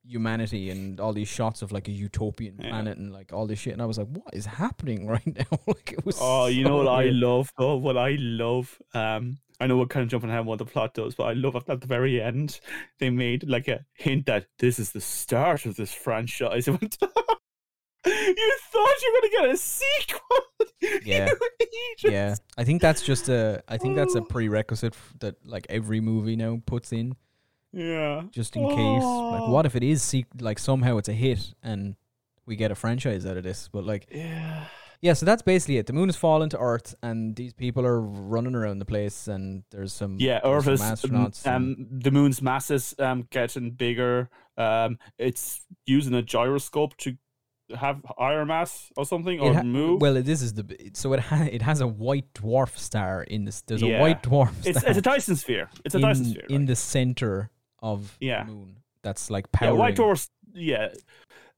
[0.07, 2.69] humanity and all these shots of like a utopian Yeah.
[2.69, 5.59] planet and like all this shit and I was like what is happening right now
[5.67, 9.39] like it was oh you so know what i love oh what i love um
[9.61, 11.67] I know we're kind of jumping ahead what the plot does, but I love at
[11.81, 12.61] the very end
[12.99, 16.67] they made like a hint that this is the start of this franchise.
[16.67, 16.93] you thought
[18.07, 20.21] you were gonna get a sequel.
[21.05, 21.31] Yeah.
[22.03, 23.63] Yeah, I think that's just a.
[23.69, 27.17] I think that's a prerequisite that like every movie now puts in,
[27.73, 28.23] Yeah.
[28.31, 29.03] just in case.
[29.03, 31.97] Like, what if it is seq- like somehow it's a hit and
[32.47, 33.69] we get a franchise out of this?
[33.73, 34.67] But like, Yeah.
[35.05, 35.87] Yeah, so that's basically it.
[35.87, 39.63] The moon has fallen to Earth, and these people are running around the place, and
[39.71, 41.47] there's some Yeah, there's Earth some is astronauts.
[41.47, 44.31] um, and- the moon's mass is um getting bigger.
[44.57, 47.17] Um, it's using a gyroscope to
[47.77, 50.01] have higher mass or something or ha- move.
[50.01, 53.63] Well, this is the so it ha- it has a white dwarf star in this.
[53.63, 55.69] There's a white dwarf it's star it's a Dyson sphere.
[55.85, 56.47] It's a in, Dyson sphere.
[56.49, 57.51] in the center
[57.83, 58.45] of Yeah.
[58.45, 58.77] the moon.
[59.03, 60.31] That's like yeah, white dwarfs.
[60.55, 60.89] Yeah.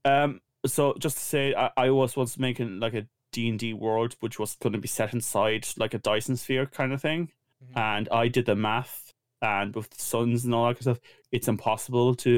[0.04, 0.40] Um.
[0.66, 3.06] So just to say, I, I was once making like a
[3.36, 6.66] D and D world, which was going to be set inside like a Dyson sphere
[6.78, 7.20] kind of thing,
[7.62, 7.76] Mhm.
[7.92, 9.02] and I did the math.
[9.42, 12.34] And with the suns and all that kind of stuff, it's impossible to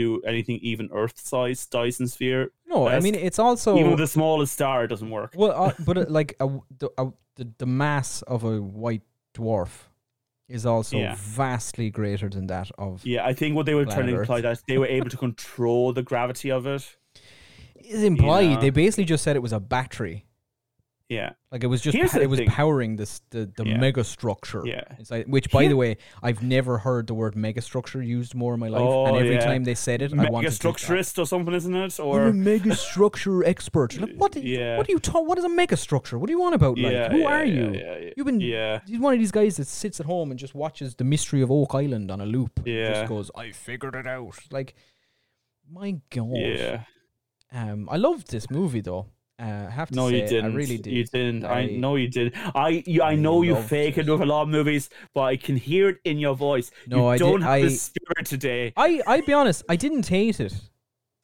[0.00, 2.50] do anything even Earth-sized Dyson sphere.
[2.66, 5.32] No, I mean it's also even the smallest star, it doesn't work.
[5.36, 6.46] well, uh, but uh, like a,
[6.80, 9.02] the, a, the the mass of a white
[9.34, 9.72] dwarf
[10.48, 11.14] is also Yeah.
[11.16, 13.06] vastly greater than that of.
[13.06, 15.92] Yeah, I think what they were trying to imply that they were able to control
[15.92, 16.84] the gravity of it.
[17.76, 18.50] Is implied.
[18.54, 18.60] know.
[18.60, 20.26] They basically just said it was a battery.
[21.10, 22.48] Yeah, Like it was just Here's it was thing.
[22.48, 23.78] powering this the the Yeah.
[23.78, 24.62] mega structure.
[24.64, 24.84] yeah.
[24.96, 28.54] Inside, which, by Here- the way, I've never heard the word mega structure used more
[28.54, 28.80] in my life.
[28.80, 29.40] Oh, and every yeah.
[29.40, 30.68] time they said it, I Mega wanted to.
[30.68, 31.98] structurist or something, isn't it?
[31.98, 34.00] I'm a mega structure expert.
[34.00, 34.30] Like, what?
[34.30, 34.76] do you- Yeah.
[34.78, 35.26] What are you talking?
[35.26, 36.16] What is a mega structure?
[36.16, 36.78] What do you want about?
[36.78, 37.72] Like, yeah, who are you?
[37.74, 38.40] Yeah, yeah, You've been.
[38.40, 38.78] yeah.
[38.86, 41.50] He's one of these guys that sits at home and just watches the mystery of
[41.50, 42.60] Oak Island on a loop.
[42.64, 42.92] Yeah.
[42.92, 44.38] Just goes, I figured it out.
[44.52, 44.74] Like,
[45.68, 46.30] my god.
[46.36, 46.84] yeah.
[47.52, 49.06] Um, I loved this movie though.
[49.40, 50.52] Uh, I have to No, say, you didn't.
[50.52, 50.92] I really did.
[50.92, 51.44] You didn't.
[51.44, 52.34] I, I- know you did.
[52.54, 54.06] I you, I know you fake it.
[54.06, 56.70] it with a lot of movies, but I can hear it in your voice.
[56.86, 58.72] No, you I did- don't have I- the spirit today.
[58.76, 60.54] I I be honest, I didn't hate it.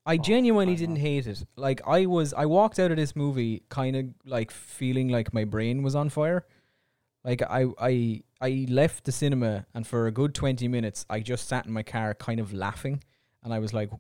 [0.07, 1.45] I genuinely my didn't hate it.
[1.57, 5.45] Like I was, I walked out of this movie kind of like feeling like my
[5.45, 6.47] brain was on fire.
[7.25, 11.49] Like I I I left the cinema and for a good twenty minutes I just
[11.49, 13.03] sat in my car kind of laughing,
[13.43, 13.91] and I was like,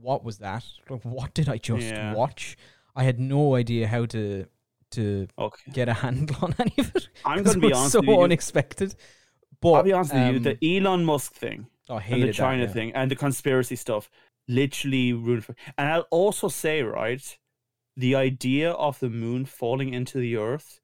[0.00, 0.64] "What was that?
[0.88, 2.14] Like, What did I just Yeah.
[2.14, 2.56] watch?"
[2.94, 4.46] I had no idea how to
[4.92, 7.08] to Okay, get a handle on any of it.
[7.24, 8.22] I'm going to be honest so with you.
[8.22, 8.94] unexpected.
[9.60, 10.36] But I'll be honest with you.
[10.36, 12.72] um, The Elon Musk thing oh, and the China that, yeah.
[12.72, 14.10] thing and the conspiracy stuff
[14.48, 15.44] literally ruined.
[15.44, 17.38] For, and I'll also say, right,
[17.96, 20.80] the idea of the moon falling into the Earth.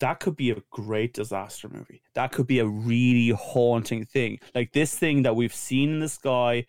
[0.00, 2.02] That could be a great disaster movie.
[2.14, 4.40] That could be a really haunting thing.
[4.54, 6.66] Like this thing that we've seen in the sky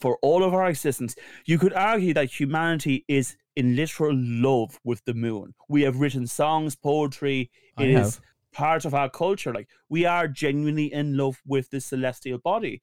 [0.00, 1.14] for all of our existence.
[1.44, 5.54] You could argue that humanity is in literal love with the moon.
[5.68, 7.50] We have written songs, poetry.
[7.78, 8.20] It is
[8.52, 9.52] part of our culture.
[9.52, 12.82] Like we are genuinely in love with the celestial body.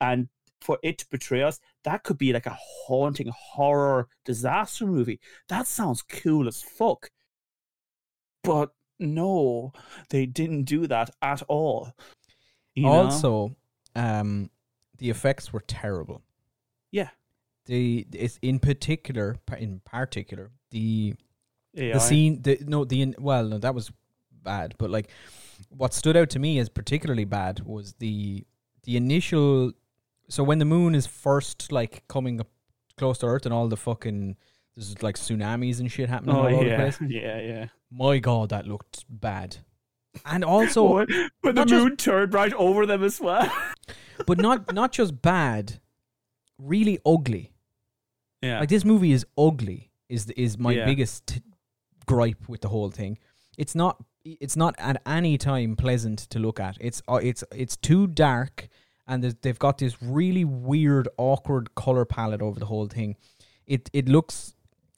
[0.00, 0.28] And
[0.60, 5.20] for it to betray us, that could be like a haunting horror disaster movie.
[5.48, 7.10] That sounds cool as fuck.
[8.42, 9.72] But no,
[10.10, 11.92] they didn't do that at all.
[12.74, 12.88] You know?
[12.88, 13.56] also,
[13.94, 14.50] um,
[14.98, 16.22] the effects were terrible.
[16.90, 17.10] Yeah.
[17.66, 21.14] The it's in particular, in particular, the
[21.76, 21.92] AI.
[21.92, 23.90] the scene, the no, the well, no, that was
[24.30, 24.74] bad.
[24.78, 25.10] But like,
[25.68, 28.44] what stood out to me as particularly bad was the
[28.84, 29.72] the initial.
[30.28, 32.48] So when the moon is first like coming up
[32.96, 34.36] close to Earth and all the fucking
[34.76, 36.98] there's like tsunamis and shit happening Oh all over the yeah, place.
[37.08, 37.66] yeah, yeah.
[37.90, 39.58] My God, that looked bad.
[40.24, 41.06] And also, when
[41.42, 43.50] the not just- moon turned right over them as well.
[44.26, 45.80] but not not just bad,
[46.58, 47.52] really ugly.
[48.42, 49.90] Yeah, Like this movie is ugly.
[50.08, 50.84] Is is my Yeah.
[50.84, 51.40] biggest
[52.06, 53.18] gripe with the whole thing.
[53.58, 54.02] It's not.
[54.24, 56.76] It's not at any time pleasant to look at.
[56.80, 58.68] It's uh, it's it's too dark,
[59.06, 63.16] and they've got this really weird, awkward color palette over the whole thing.
[63.66, 64.54] It it looks.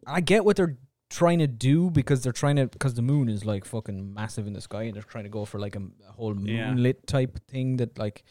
[0.07, 0.77] I get what they're
[1.11, 4.53] trying to do because they're trying to because the moon is like fucking massive in
[4.55, 6.71] the sky, and they're trying to go for like a, a whole Yeah.
[6.71, 8.25] moonlit type thing that like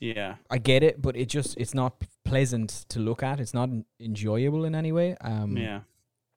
[0.00, 0.36] yeah.
[0.50, 1.98] I get it, but it just it's not
[2.28, 3.40] pleasant to look at.
[3.40, 3.70] It's not
[4.00, 5.16] enjoyable in any way.
[5.20, 5.80] Um, Yeah.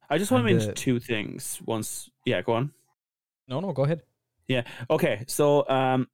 [0.10, 1.62] I just want to mention the- two things.
[1.66, 2.74] Once, yeah, go on.
[3.48, 4.02] No, no, go ahead.
[4.48, 4.64] Yeah.
[4.90, 6.08] Okay, so um,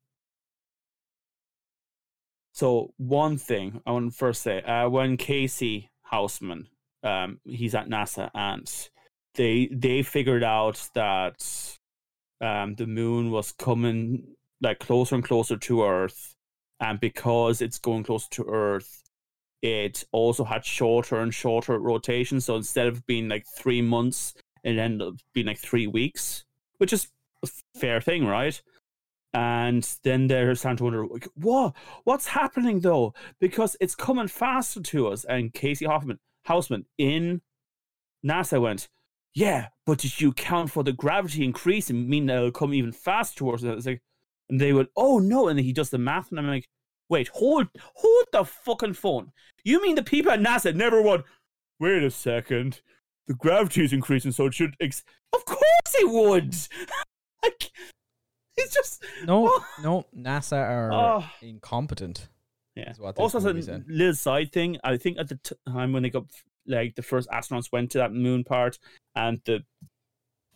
[2.54, 6.68] so one thing I want to first say, uh, when Casey Houseman,
[7.04, 8.72] um, he's at NASA, and
[9.36, 11.78] they they figured out that
[12.42, 16.36] um the moon was coming like closer and closer to Earth,
[16.80, 19.07] and because it's going closer to Earth,
[19.62, 22.46] it also had shorter and shorter rotations.
[22.46, 24.34] So instead of being like three months,
[24.64, 26.46] it ended up being like three weeks,
[26.78, 27.08] which is
[27.44, 28.62] a fair thing, right?
[29.34, 31.76] And then they're starting to wonder, like, what?
[32.06, 33.14] What's happening though?
[33.40, 35.26] Because it's coming faster to us.
[35.26, 37.42] And Casey Hoffman, Houseman in
[38.26, 38.88] NASA went,
[39.34, 42.92] yeah, but did you count for the gravity increase and mean that it'll come even
[42.92, 43.74] faster towards it?
[43.74, 44.02] It's like,
[44.50, 46.68] and they went, oh no, and he does the math, and I'm like,
[47.10, 49.32] wait, hold, hold the fucking phone.
[49.64, 51.24] You mean the people at NASA never went,
[51.80, 52.82] wait a second,
[53.28, 55.04] the gravity is increasing, so it should, ex-.
[55.34, 55.62] of course
[55.96, 56.56] it would.
[57.44, 57.72] like,
[58.56, 59.66] it's just No, Oh.
[59.84, 61.30] no, NASA are Oh.
[61.42, 62.30] incompetent.
[62.76, 62.92] Yeah.
[62.92, 66.04] is what this Also, as a little side thing, I think at the time when
[66.04, 66.26] they got
[66.68, 68.78] like the first astronauts went to that moon part
[69.16, 69.64] and the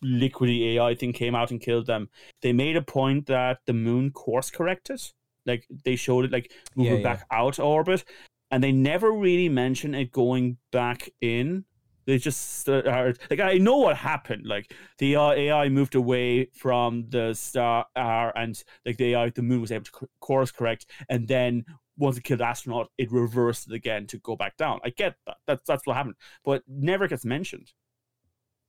[0.03, 2.09] liquidy AI thing came out and killed them,
[2.41, 5.01] they made a point that the moon course corrected.
[5.45, 7.03] Like they showed it like moving Yeah, yeah.
[7.03, 8.03] back out orbit,
[8.51, 11.65] and they never really mentioned it going back in.
[12.07, 14.45] They just are like I know what happened.
[14.45, 19.61] Like the uh, AI moved away from the star, and like the AI, the moon
[19.61, 21.63] was able to co- course correct, and then
[21.97, 24.79] once it killed the astronaut, it reversed it again to go back down.
[24.83, 25.37] I get that.
[25.47, 27.71] That's that's what happened, but never gets mentioned.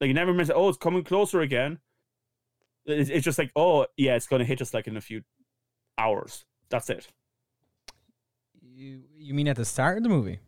[0.00, 0.56] Like it never mentions.
[0.56, 1.78] Oh, it's coming closer again.
[2.84, 5.22] It's, it's just like, oh yeah, it's going to hit us like in a few
[5.98, 6.44] hours.
[6.72, 7.06] That's it.
[8.74, 10.38] You, you mean at the start of the movie,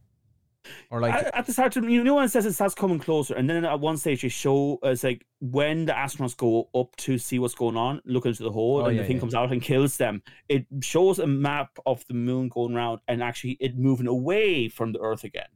[0.90, 2.98] or like at, at the start, of, you know when it says it starts coming
[2.98, 6.96] closer, and then at one stage they show us like when the astronauts go up
[6.96, 9.20] to see what's going on, look into the hole, Oh, and yeah, the thing yeah.
[9.20, 10.22] comes out and kills them.
[10.48, 14.92] It shows a map of the moon going around, and actually it moving away from
[14.92, 15.48] the Earth again,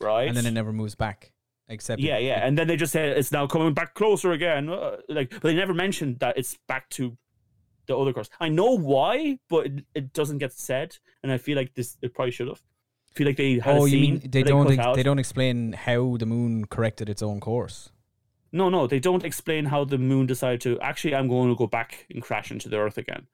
[0.00, 0.28] right?
[0.28, 1.32] and then it never moves back.
[1.68, 4.68] Except it- yeah, yeah, and then they just say it's now coming back closer again.
[4.68, 7.16] uh, Like, but they never mentioned that it's back to
[7.90, 8.30] the other course.
[8.40, 12.14] I know why, but it, it doesn't get said, and I feel like this it
[12.14, 12.62] probably should have.
[13.12, 15.72] I feel like they had Oh, a you mean they don't ex- they don't explain
[15.72, 17.90] how the moon corrected its own course?
[18.52, 20.80] No, no, they don't explain how the moon decided to.
[20.80, 23.26] Actually, I'm going to go back and crash into the Earth again.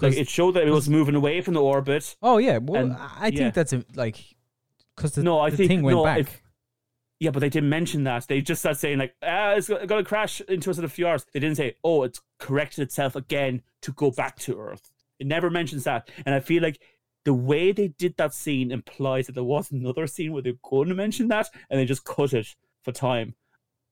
[0.00, 2.16] Like it showed that it was moving away from the orbit.
[2.22, 3.50] oh yeah, well and- I I think yeah.
[3.50, 4.16] that's a, like
[4.96, 6.18] because the, no, I the think thing went no, back.
[6.20, 6.42] if-
[7.20, 8.26] yeah, but they didn't mention that.
[8.26, 11.06] They just started saying like, ah, it's going to crash into us in a few
[11.06, 11.26] hours.
[11.32, 14.90] They didn't say, oh, it's corrected itself again to go back to Earth.
[15.18, 16.80] It never mentions that, and I feel like
[17.26, 20.88] the way they did that scene implies that there was another scene where they're going
[20.88, 22.46] to mention that, and they just cut it
[22.82, 23.34] for time.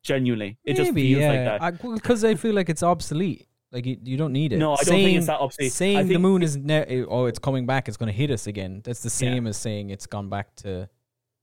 [0.05, 1.59] Genuinely, it just feels yeah.
[1.61, 1.95] like that.
[1.95, 3.47] Because I, feel like it's obsolete.
[3.72, 4.59] Like you, you don't need it.
[4.59, 5.72] No, I don't think it's that obsolete.
[5.72, 7.89] I Saying the moon is ne- oh, it's coming back.
[7.89, 8.81] It's going to hit us again.
[8.85, 10.89] That's the same as saying it's gone back to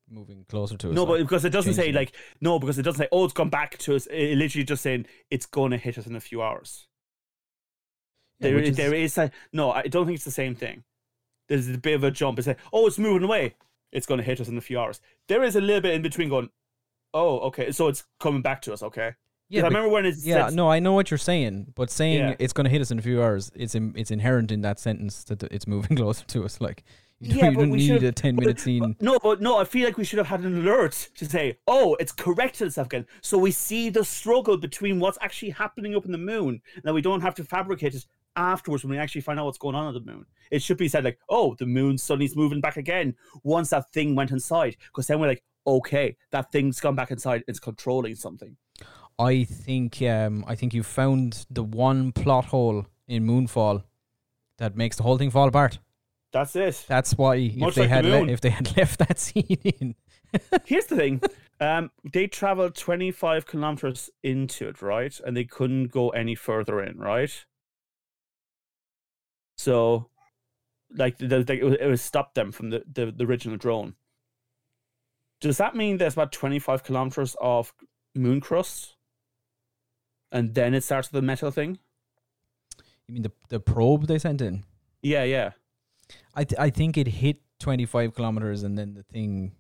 [0.10, 0.96] moving closer to us.
[0.96, 3.50] No, but because it doesn't say like no, because it doesn't say oh, it's gone
[3.50, 4.08] back to us.
[4.08, 6.88] It literally just saying it's going to hit us in a few hours.
[8.40, 9.72] Yeah, there, is, there is a no.
[9.72, 10.84] I don't think it's the same thing.
[11.48, 12.38] There's a bit of a jump.
[12.40, 13.56] It's like oh, it's moving away.
[13.92, 15.00] It's going to hit us in a few hours.
[15.28, 16.50] There is a little bit in between going.
[17.14, 17.72] Oh, okay.
[17.72, 18.84] So it's coming back to us.
[18.84, 19.14] Okay.
[19.48, 20.50] yeah, I remember when it's yeah.
[20.52, 22.36] No, I know what you're saying, but saying Yeah.
[22.40, 24.80] it's going to hit us in a few hours, it's in, it's inherent in that
[24.80, 26.60] sentence that it's moving closer to us.
[26.60, 26.84] Like
[27.20, 28.96] you don't, Yeah, you don't need a ten minute scene.
[29.00, 31.96] No, but no, I feel like we should have had an alert to say, oh,
[31.96, 33.06] it's corrected itself again.
[33.22, 36.62] So we see the struggle between what's actually happening up in the moon.
[36.76, 38.06] and that we don't have to fabricate it
[38.36, 40.26] afterwards when we actually find out what's going on at the moon.
[40.52, 44.16] It should be said like, oh, the moon suddenly's moving back again once that thing
[44.16, 44.76] went inside.
[44.88, 47.44] Because then we're like, okay, that thing's gone back inside.
[47.48, 48.58] It's controlling something.
[49.18, 53.84] I think um I think you found the one plot hole in Moonfall
[54.58, 55.80] that makes the whole thing fall apart.
[56.32, 56.86] That's it.
[56.88, 59.96] That's why if they like the had le- if they had left that scene in,
[60.66, 61.22] Here's the thing.
[61.60, 65.18] Um, they traveled 25 kilometers into it, right?
[65.26, 67.46] And they couldn't go any further in, right?
[69.58, 70.10] So,
[70.94, 73.96] like, the, the, it, was, it was stopped them from the, the, the original drone.
[75.42, 77.74] Does that mean there's about 25 kilometers of
[78.14, 78.96] moon crust?
[80.32, 81.80] And then it starts the metal thing?
[83.08, 84.64] you mean the the probe they sent in?
[85.02, 85.52] Yeah, yeah.
[86.34, 89.54] I th- I think it hit twenty five kilometers and then the thing,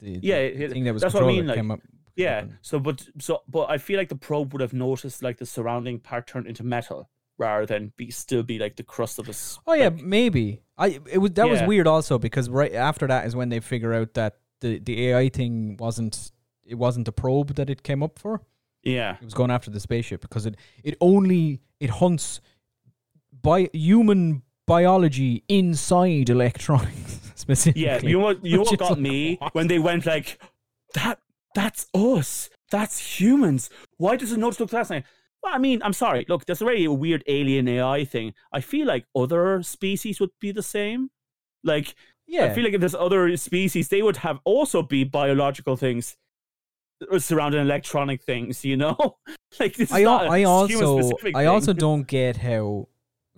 [0.00, 1.80] the, Yeah, the it thing that was that's what I mean, like, came up.
[2.16, 2.40] Yeah.
[2.40, 5.46] up So, but so, but I feel like the probe would have noticed like the
[5.46, 7.08] surrounding part turned into metal
[7.38, 9.58] rather than be still be like the crust of this.
[9.66, 10.62] Oh yeah, like- maybe.
[10.76, 13.94] I it was that was weird also because right after that is when they figure
[13.94, 16.32] out that the the AI thing wasn't
[16.64, 18.40] it wasn't the probe that it came up for.
[18.84, 22.40] yeah, It was going after the spaceship because it it only it hunts
[23.42, 27.82] by human biology inside electronics specifically.
[27.82, 28.00] yeah.
[28.02, 28.44] You know what?
[28.44, 29.54] You what got like, me what?
[29.54, 30.40] when they went like
[30.94, 31.18] that.
[31.54, 32.48] That's us.
[32.70, 33.68] That's humans.
[33.98, 35.04] Why does it not look that same?
[35.42, 36.24] Well, I mean, I'm sorry.
[36.28, 38.32] Look, there's already a weird alien AI thing.
[38.52, 41.10] I feel like other species would be the same.
[41.64, 41.94] Like,
[42.26, 42.44] yeah.
[42.44, 46.16] I feel like if there's other species, they would have also be biological things
[47.10, 48.64] uh, surrounding electronic things.
[48.64, 48.96] You know,
[49.60, 49.90] like this.
[49.90, 52.88] Is I, al- also I also don't get how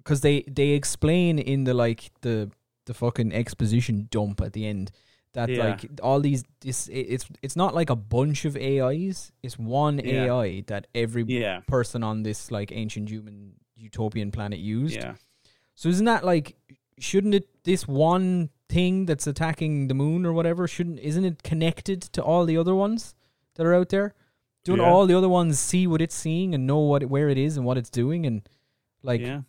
[0.05, 2.51] because they they explain in the like the
[2.87, 4.91] the fucking exposition dump at the end
[5.33, 5.65] that Yeah.
[5.65, 9.33] like all these this it- it's it's not like a bunch of AIs.
[9.43, 10.25] It's one Yeah.
[10.27, 14.95] AI that every Yeah, person on this like ancient human utopian planet used.
[14.97, 15.15] yeah,
[15.75, 16.57] So isn't that like
[16.99, 22.01] shouldn't it this one thing that's attacking the moon or whatever shouldn't isn't it connected
[22.03, 23.15] to all the other ones
[23.55, 24.15] that are out there?
[24.65, 27.37] Don't all the other ones see what it's seeing and know what it, where it
[27.39, 28.49] is and what it's doing and
[29.03, 29.43] like yeah.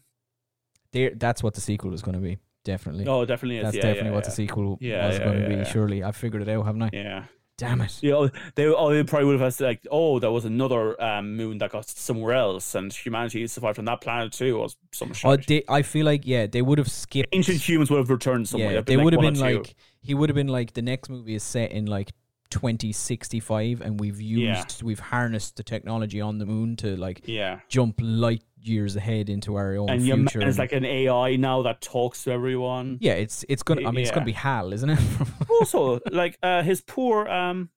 [0.96, 3.06] They that's what the sequel is going to be definitely.
[3.08, 3.64] Oh, definitely is.
[3.64, 4.30] that's yeah, definitely yeah, what yeah.
[4.30, 5.56] the sequel Yeah, was yeah, going to yeah, be.
[5.56, 5.64] yeah.
[5.64, 6.90] Surely I figured it out, haven't I?
[6.92, 7.24] Yeah.
[7.58, 8.04] Damn it!
[8.04, 11.38] You know, they oh they probably would have said like, oh, there was another um,
[11.38, 15.24] moon that got somewhere else, and humanity survived on that planet too, or some shit.
[15.24, 17.30] Oh, they, I feel like yeah, they would have skipped.
[17.32, 18.74] Ancient humans would have returned somewhere.
[18.74, 21.34] yeah, they like would have been like he would have been like the next movie
[21.36, 22.12] is set in like
[22.50, 24.86] 2065 and we've used Yeah.
[24.86, 27.60] we've harnessed the technology on the moon to like yeah.
[27.70, 30.40] jump light years ahead into our own And future.
[30.40, 32.98] man is like an AI now that talks to everyone.
[33.02, 33.88] yeah, it's it's gonna.
[33.88, 35.00] I mean, it's gonna be Hal, isn't it?
[35.50, 37.70] Also, like uh, his poor um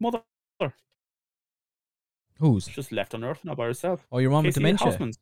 [0.00, 0.22] mother
[2.38, 2.66] Who's?
[2.66, 4.06] just left on Earth now by herself.
[4.10, 4.88] Oh, your mom with dementia.
[4.88, 5.18] Houseman's.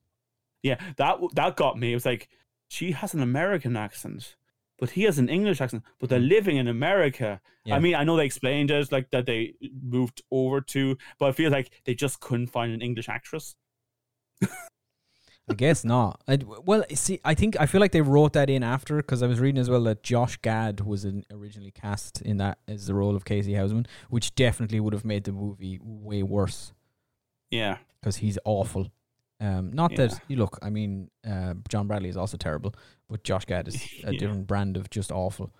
[0.63, 1.93] Yeah, that that got me.
[1.93, 2.29] It was like
[2.69, 4.37] she has an American accent,
[4.83, 5.85] but he has an English accent.
[6.01, 6.28] But they're mm-hmm.
[6.28, 7.41] living in America.
[7.64, 7.76] Yeah.
[7.76, 11.30] I mean, I know they explained it like that they moved over to, but I
[11.30, 13.55] feel like they just couldn't find an English actress.
[14.43, 16.20] I guess not.
[16.26, 19.28] I, well, see, I think I feel like they wrote that in after because I
[19.28, 22.95] was reading as well that Josh Gad was in, originally cast in that as the
[22.95, 26.72] role of Casey Houseman, which definitely would have made the movie way worse
[27.53, 28.91] Yeah, because he's awful.
[29.43, 30.59] Um, not that you look.
[30.62, 32.74] I mean, uh, John Bradley is also terrible,
[33.09, 33.74] but Josh Gad is
[34.05, 34.18] a Yeah.
[34.18, 35.53] different brand of just awful.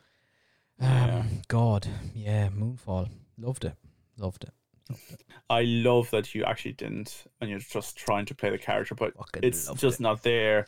[0.80, 1.24] Um, Yeah.
[1.49, 3.09] God, yeah, Moonfall,
[3.39, 3.74] loved it,
[4.16, 4.51] loved it.
[5.49, 9.14] I love that you actually didn't, and you're just trying to play the character, but
[9.16, 10.03] Fucking it's just it.
[10.03, 10.66] not there.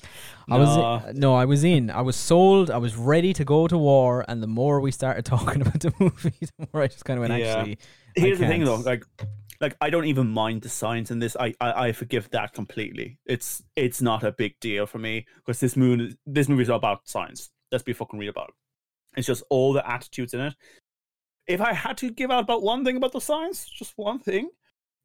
[0.49, 0.77] I was
[1.15, 1.91] in, no, I was in.
[1.91, 2.71] I was sold.
[2.71, 4.25] I was ready to go to war.
[4.29, 7.29] And the more we started talking about the movie, the more I just kind of
[7.29, 7.57] went, Yeah.
[7.59, 7.79] actually,
[8.17, 9.05] Here's the thing, though, like,
[9.65, 11.37] like I don't even mind the science in this.
[11.41, 13.19] I, I, I forgive that completely.
[13.25, 16.77] It's, it's not a big deal for me because this moon, this movie is all
[16.77, 17.51] about science.
[17.73, 18.55] Let's be fucking real about it.
[19.17, 20.55] It's just all the attitudes in it.
[21.47, 24.51] If I had to give out about one thing about the science, just one thing,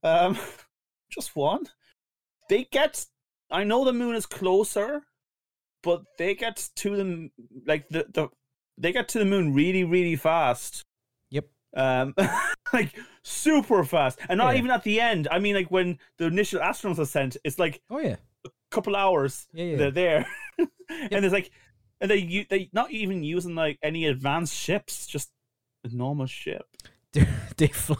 [0.03, 0.38] um,
[1.10, 1.66] just one,
[2.49, 3.05] they get.
[3.51, 5.03] I know the moon is closer,
[5.84, 7.30] but they get to the
[7.66, 8.28] like the the
[8.78, 10.84] they get to the moon really really fast
[11.32, 11.45] Yep.
[11.76, 12.14] um
[12.74, 14.59] like super fast and not Yeah.
[14.59, 17.82] even at the end i mean like when the initial astronauts are sent it's like
[17.89, 18.15] Oh yeah,
[18.45, 19.78] a couple hours yeah, yeah.
[19.78, 20.26] they're there
[20.59, 21.51] and it's like
[22.01, 25.30] and they they not even using like any advanced ships just
[25.84, 26.65] a normal ship
[27.13, 27.97] they, they fly.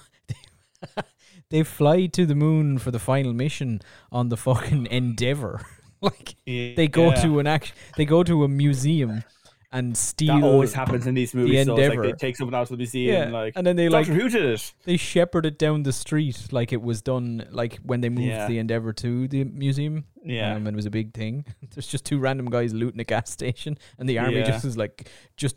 [1.49, 5.61] They fly to the moon for the final mission on the fucking Endeavour.
[5.99, 7.74] like they go to an act.
[7.97, 9.24] They go to a museum
[9.72, 10.36] and steal.
[10.39, 12.78] that always happens in these movies so it's like they take someone out of the
[12.78, 15.59] museum Yeah, and like and then they like Doctor Who did it they shepherd it
[15.59, 18.47] down the street like it was done like when they moved Yeah.
[18.47, 20.05] the Endeavour to the museum.
[20.24, 21.45] yeah um, and it was a big thing.
[21.76, 24.45] There's just two random guys looting a gas station, and the army Yeah.
[24.51, 25.07] just is like
[25.38, 25.55] just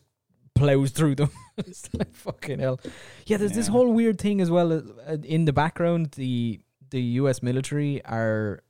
[0.55, 1.31] plows through them.
[1.57, 2.79] it's like fucking hell.
[3.27, 6.11] Yeah, there's this whole weird thing as well uh, in the background.
[6.17, 6.61] The
[6.91, 7.43] the U.S.
[7.43, 8.61] military are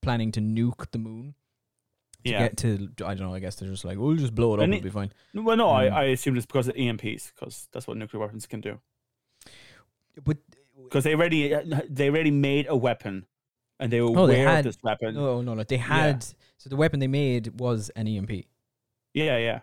[0.00, 1.41] planning to nuke the moon to
[2.24, 2.88] yeah get to.
[3.04, 3.34] I don't know.
[3.34, 4.64] I guess they're just like, we'll just blow it up.
[4.64, 5.12] And It'll be fine.
[5.34, 8.46] well no Um, I, I assume it's because of EMPs because that's what nuclear weapons
[8.46, 8.78] can do
[10.24, 10.38] But
[10.84, 11.54] because they already
[11.88, 13.26] they already made a weapon
[13.80, 15.62] and they were Oh, they aware had- of this weapon no, no, no.
[15.64, 16.22] They had
[16.58, 18.30] so the weapon they made was an EMP.
[19.14, 19.60] Yeah, yeah.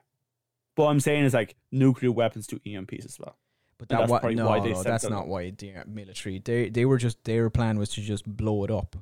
[0.75, 3.37] But what I'm saying is like nuclear weapons to EMPs as well.
[3.77, 6.39] But that that's wa- probably no, why they no, that's them not why the military.
[6.43, 8.97] They they were just their plan was to just blow it up.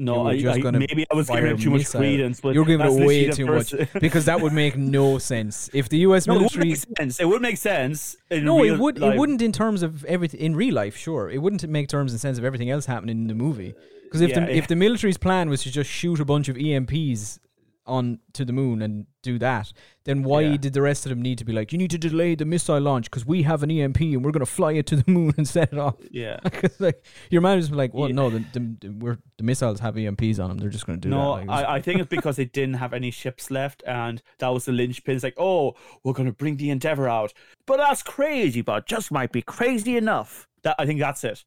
[0.00, 2.64] No, I, just I- gonna maybe I was giving it too much credence, but You're
[2.64, 6.26] giving it way too first- because that would make no sense if the U.S.
[6.28, 6.68] no, it would military.
[6.70, 7.18] make sense.
[7.20, 8.16] It would make sense.
[8.30, 8.98] In No, it would.
[9.00, 9.14] life.
[9.14, 10.96] It wouldn't in terms of everything in real life.
[10.96, 13.74] Sure, it wouldn't make terms and sense of everything else happening in the movie.
[14.04, 14.58] Because if Yeah, the yeah.
[14.58, 17.40] if the military's plan was to just shoot a bunch of EMPs
[17.88, 19.72] on to the moon and do that,
[20.04, 20.56] then why Yeah.
[20.58, 22.78] did the rest of them need to be like, you need to delay the missile
[22.80, 25.32] launch because we have an EMP and we're going to fly it to the moon
[25.36, 25.96] and set it off?
[26.10, 26.38] Yeah.
[26.44, 28.14] Because like your man is like, well, Yeah.
[28.14, 30.58] no, the, the, the, we're, the missiles have EMPs on them.
[30.58, 31.46] They're just going to do No, that.
[31.46, 34.66] Like, I, I think it's because they didn't have any ships left, and that was
[34.66, 35.14] the linchpin.
[35.16, 35.74] It's like, oh,
[36.04, 37.32] we're going to bring the Endeavour out,
[37.66, 40.46] but that's crazy, but just might be crazy enough.
[40.62, 41.44] That I think that's it.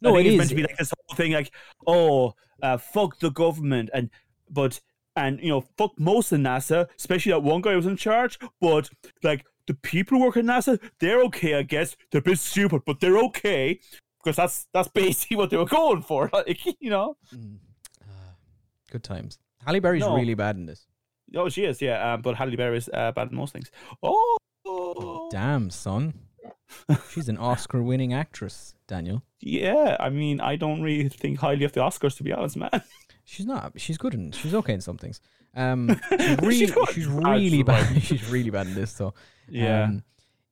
[0.00, 0.38] No, it it's is.
[0.38, 1.50] meant to be like this whole thing, like,
[1.86, 4.10] oh, uh, fuck the government, and
[4.48, 4.80] but
[5.26, 8.38] and you know, fuck most of NASA, especially that one guy who was in charge.
[8.60, 8.90] But
[9.22, 11.96] like the people who work at NASA, they're okay, I guess.
[12.10, 13.80] They're a bit stupid, but they're okay
[14.22, 16.30] because that's that's basically what they were going for.
[16.32, 17.16] Like, you know.
[17.34, 17.56] Mm.
[18.02, 18.34] Ah,
[18.90, 19.38] good times.
[19.64, 20.14] Halle Berry's No.
[20.16, 20.86] really bad in this.
[21.36, 22.14] Oh, she is, yeah.
[22.14, 23.70] Um, but Halle Berry is uh, bad in most things.
[24.02, 25.28] Oh, Oh.
[25.30, 26.14] Damn, son.
[27.10, 29.22] She's an Oscar winning actress, Daniel.
[29.40, 32.70] Yeah, I mean, I don't really think highly of the Oscars, to be honest, man.
[33.30, 33.72] She's not.
[33.76, 34.32] She's good in.
[34.32, 35.20] She's okay in some things.
[35.54, 38.02] Um, she's really, She's she's bad, really bad.
[38.02, 39.12] she's really bad in this, though.
[39.46, 39.82] Yeah.
[39.84, 40.02] Um,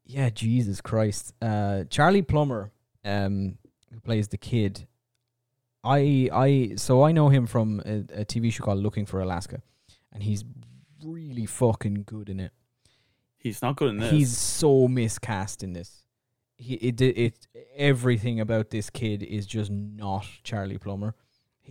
[0.05, 1.33] yeah, Jesus Christ.
[1.41, 2.71] Uh, Charlie Plummer,
[3.03, 3.57] um,
[3.91, 4.87] who plays the kid.
[5.83, 9.63] I I so I know him from a, a TV show called Looking for Alaska,
[10.13, 10.45] and he's
[11.03, 12.53] really fucking good in it.
[13.39, 14.11] He's not good in this.
[14.11, 16.05] He's so miscast in this.
[16.59, 21.15] He it it, it everything about this kid is just not Charlie Plummer.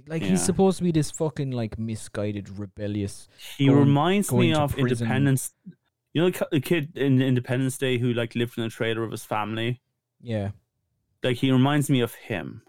[0.08, 0.30] Like Yeah.
[0.30, 3.28] he's supposed to be this fucking like misguided, rebellious.
[3.58, 5.06] he going- reminds going me of prison.
[5.06, 5.54] Independence.
[6.14, 9.12] You know, the the kid in Independence Day who like lived in a trailer with
[9.12, 9.82] his family.
[10.22, 10.52] Yeah,
[11.24, 12.62] Like he reminds me of him.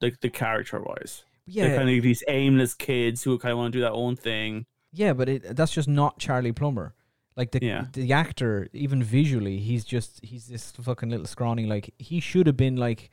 [0.00, 1.24] Like the character wise.
[1.46, 4.16] yeah, They're kind of these aimless kids who kind of want to do their own
[4.16, 4.66] thing.
[4.92, 6.94] Yeah, but it, that's just not Charlie Plummer.
[7.36, 7.86] Like the Yeah.
[7.92, 11.66] the actor, even visually, he's just he's this fucking little scrawny.
[11.66, 13.10] Like he should have been like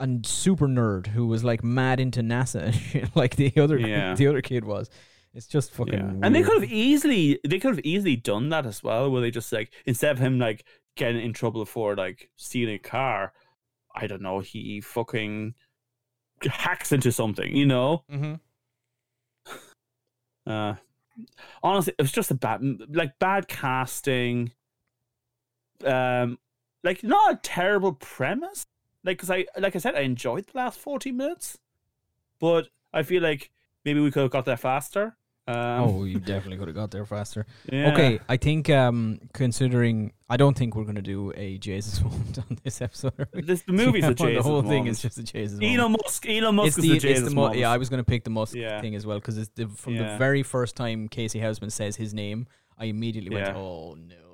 [0.00, 3.78] a n- super nerd who was like mad into NASA and shit, like the other
[3.78, 4.14] Yeah.
[4.14, 4.88] the other kid was.
[5.34, 5.92] It's just fucking.
[5.94, 6.14] Yeah.
[6.22, 9.30] And they could have easily they could have easily done that as well, where they
[9.30, 10.64] just like instead of him like
[10.96, 13.32] getting in trouble for like stealing a car,
[13.94, 15.54] I don't know, he fucking
[16.42, 18.04] hacks into something, you know?
[18.10, 18.40] Mhm.
[20.46, 20.74] Uh
[21.62, 24.52] honestly, it was just a bad like bad casting.
[25.84, 26.38] Um
[26.84, 28.66] like not a terrible premise.
[29.04, 31.58] Like cuz I like I said I enjoyed the last 40 minutes,
[32.40, 33.50] but I feel like
[33.84, 35.16] maybe we could have got there faster.
[35.46, 37.46] Um, Oh, you definitely could have got there faster.
[37.72, 37.90] yeah.
[37.92, 42.58] Okay, I think um considering I don't think we're gonna do a Jesus moment on
[42.64, 43.14] this episode.
[43.32, 45.58] This the movie's Yeah, a Jesus The whole thing is just a Jesus.
[45.58, 45.78] moment.
[45.78, 46.28] Elon Musk.
[46.28, 47.58] Elon Musk it's is the, Jesus the moment.
[47.60, 47.70] yeah.
[47.70, 48.80] I was going to pick the Musk Yeah.
[48.82, 52.12] thing as well because it's the, from the very first time Casey Houseman says his
[52.12, 52.46] name,
[52.76, 54.27] I immediately went, "Oh no,"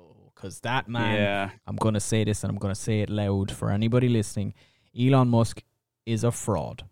[0.45, 1.15] because that man.
[1.15, 4.07] yeah, I'm going to say this and I'm going to say it loud for anybody
[4.09, 4.53] listening.
[4.97, 5.63] Elon Musk
[6.05, 6.83] is a fraud.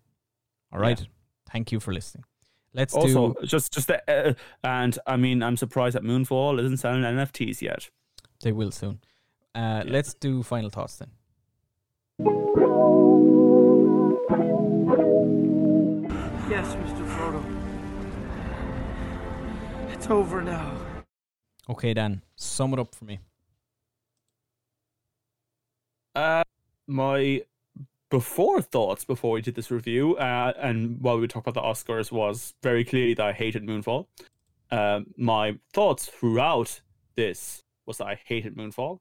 [0.72, 0.98] All right.
[0.98, 1.06] Yeah.
[1.52, 2.24] Thank you for listening.
[2.72, 3.46] Let's Also, do.
[3.46, 4.34] just just the, uh,
[4.64, 7.88] and I mean, I'm surprised that Moonfall isn't selling NFTs yet.
[8.42, 8.98] They will soon.
[9.54, 9.92] Uh, Yeah.
[9.92, 11.10] Let's do final thoughts then.
[16.50, 17.04] Yes, Mr.
[17.14, 17.42] Frodo.
[19.92, 20.76] It's over now.
[21.70, 23.20] Okay, Dan, sum it up for me.
[26.14, 26.44] Uh,
[26.86, 27.42] my
[28.10, 32.12] before thoughts before we did this review, uh, and while we talked about the Oscars,
[32.12, 34.06] was very clearly that I hated Moonfall.
[34.70, 36.80] Um, my thoughts throughout
[37.16, 39.00] this was that I hated Moonfall,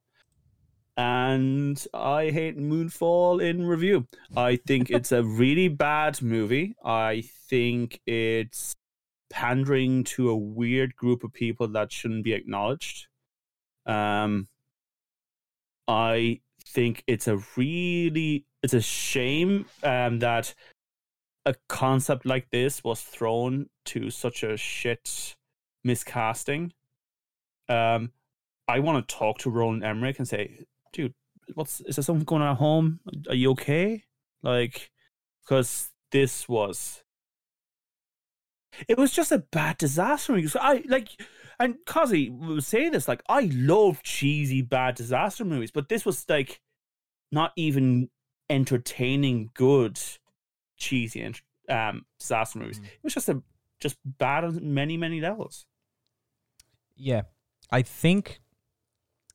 [0.98, 4.08] and I hate Moonfall in review.
[4.36, 6.76] I think it's a really bad movie.
[6.84, 8.74] I think it's
[9.30, 13.08] pandering to a weird group of people that shouldn't be acknowledged.
[13.86, 14.48] Um,
[15.88, 20.54] I think it's a really it's a shame um, that
[21.46, 25.36] a concept like this was thrown to such a shit
[25.86, 26.72] miscasting.
[27.68, 28.12] Um,
[28.68, 31.14] I want to talk to Roland Emmerich and say, dude,
[31.54, 33.00] what's is there something going on at home?
[33.28, 34.04] Are you okay?
[34.42, 34.92] Like,
[35.42, 37.04] because this was
[38.88, 41.10] it was just a bad disaster I like,
[41.60, 46.26] and Kazi was saying this, like, I love cheesy bad disaster movies, but this was
[46.30, 46.62] like
[47.32, 48.10] not even
[48.50, 50.00] entertaining, good,
[50.78, 51.34] cheesy
[51.70, 52.80] um disaster movies.
[52.80, 52.86] Mm.
[52.86, 53.42] It was just a
[53.80, 55.66] just bad on many many levels.
[56.96, 57.24] Yeah,
[57.72, 58.42] I think,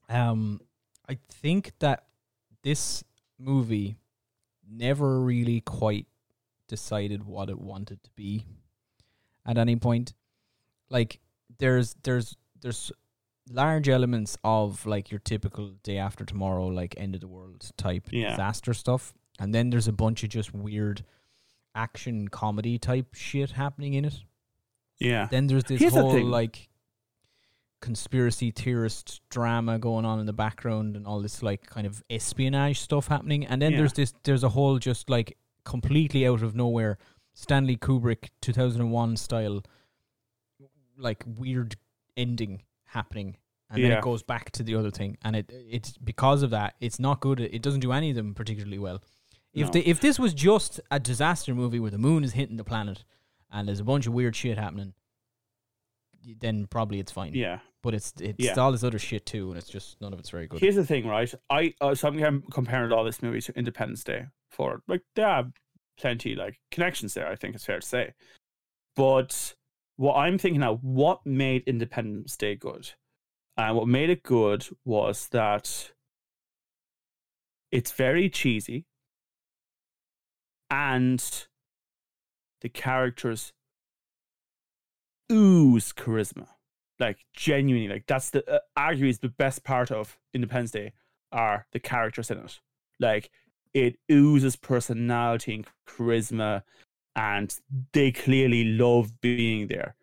[0.08, 0.60] um,
[1.08, 2.04] I think that
[2.62, 3.02] this
[3.38, 3.96] movie
[4.70, 6.06] never really quite
[6.68, 8.44] decided what it wanted to be
[9.46, 10.12] at any point.
[10.88, 11.20] Like,
[11.58, 12.92] there's there's there's
[13.50, 18.08] large elements of like your typical day after tomorrow, like end of the world type
[18.10, 18.30] Yeah.
[18.30, 21.04] disaster stuff, and then there's a bunch of just weird
[21.74, 24.20] action comedy type shit happening in it.
[24.98, 26.26] Yeah, Then there's this Here's whole thing.
[26.28, 26.68] like
[27.80, 32.80] conspiracy theorist drama going on in the background and all this like kind of espionage
[32.80, 33.46] stuff happening.
[33.46, 33.78] And then Yeah.
[33.78, 36.98] there's this there's a whole just like completely out of nowhere
[37.34, 39.62] Stanley Kubrick 2001 style
[40.98, 41.76] like weird
[42.16, 43.36] ending happening.
[43.70, 46.74] And then it goes back to the other thing, and it it's because of that
[46.80, 47.38] it's not good.
[47.38, 49.02] It doesn't do any of them particularly well.
[49.52, 49.72] If No.
[49.72, 53.04] the, if this was just a disaster movie where the moon is hitting the planet
[53.50, 54.94] and there's a bunch of weird shit happening,
[56.40, 57.34] then probably it's fine.
[57.34, 57.60] yeah.
[57.82, 58.54] But it's it's Yeah.
[58.54, 60.60] all this other shit too, and it's just none of it's very good.
[60.60, 61.32] Here's the thing, right?
[61.48, 65.44] I uh, so I'm comparing all this movie to Independence Day for like there are
[65.98, 67.28] plenty like connections there.
[67.28, 68.14] I think it's fair to say,
[68.96, 69.54] but
[69.98, 72.92] what I'm thinking now, what made Independence Day good?
[73.56, 75.90] And what made it good was that
[77.72, 78.86] it's very cheesy
[80.70, 81.46] and
[82.60, 83.52] the characters
[85.30, 86.46] ooze charisma.
[87.00, 90.92] Like genuinely, like that's the uh, arguably is the best part of Independence Day
[91.32, 92.60] are the characters in it.
[93.00, 93.30] Like
[93.74, 96.62] it oozes personality and charisma,
[97.16, 97.54] and
[97.92, 99.96] they clearly love being there.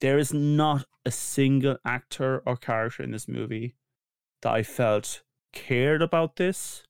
[0.00, 3.74] There is not a single actor or character in this movie
[4.42, 5.22] that I felt
[5.52, 6.84] cared about this,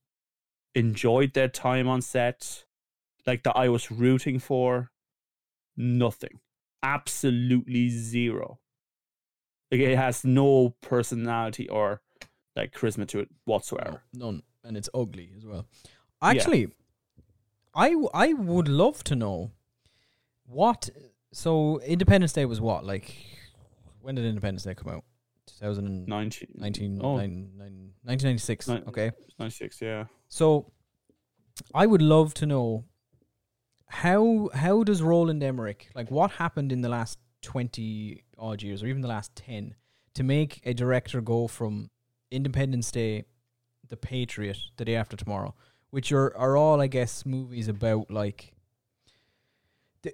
[0.75, 2.65] enjoyed their time on set,
[3.25, 4.91] like that I was rooting for.
[5.75, 6.39] Nothing.
[6.83, 8.59] Absolutely zero.
[9.71, 12.01] Like it has no personality or
[12.55, 14.03] like charisma to it whatsoever.
[14.13, 15.65] No, none, and it's ugly as well.
[16.21, 16.69] Actually,
[17.75, 19.51] I w- I would love to know
[20.49, 20.89] what.
[21.31, 23.15] So Independence Day was what like?
[24.01, 25.03] When did Independence Day come out?
[25.47, 28.67] 2000 19, 19, oh, nine- nine- 1996.
[28.67, 29.11] Nin- okay.
[29.39, 30.05] 96, yeah.
[30.27, 30.71] So
[31.73, 32.85] I would love to know
[33.87, 38.87] how how does Roland Emmerich like what happened in the last 20 odd years or
[38.87, 39.75] even the last 10
[40.13, 41.89] to make a director go from
[42.31, 43.23] Independence Day,
[43.87, 45.55] The Patriot, The Day After Tomorrow,
[45.89, 48.53] which are are all I guess movies about like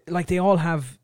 [0.07, 0.97] like they all have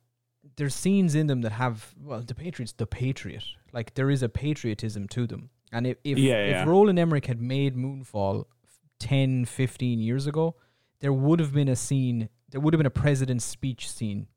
[0.57, 3.43] there's scenes in them that have well the Patriots the Patriot
[3.73, 6.63] like there is a patriotism to them and if if, Yeah, if yeah.
[6.65, 8.45] Roland Emmerich had made Moonfall
[8.99, 10.55] 10 15 years ago
[10.99, 14.27] there would have been a scene there would have been a president's speech scene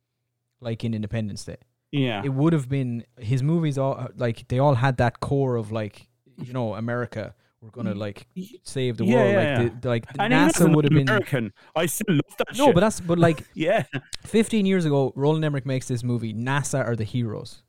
[0.61, 1.57] like in Independence Day
[1.93, 2.23] Yeah.
[2.25, 5.73] it would have been his movies all uh, like they all had that core of
[5.73, 6.09] like
[6.39, 7.35] you know America
[7.65, 7.99] we're gonna mm.
[7.99, 8.27] like
[8.63, 9.79] save the Yeah, world yeah, like yeah.
[9.81, 12.75] the, like and NASA would have been American, I still love that no shit.
[12.75, 13.85] but that's but like yeah.
[14.25, 17.63] 15 years ago Roland Emmerich makes this movie NASA are the heroes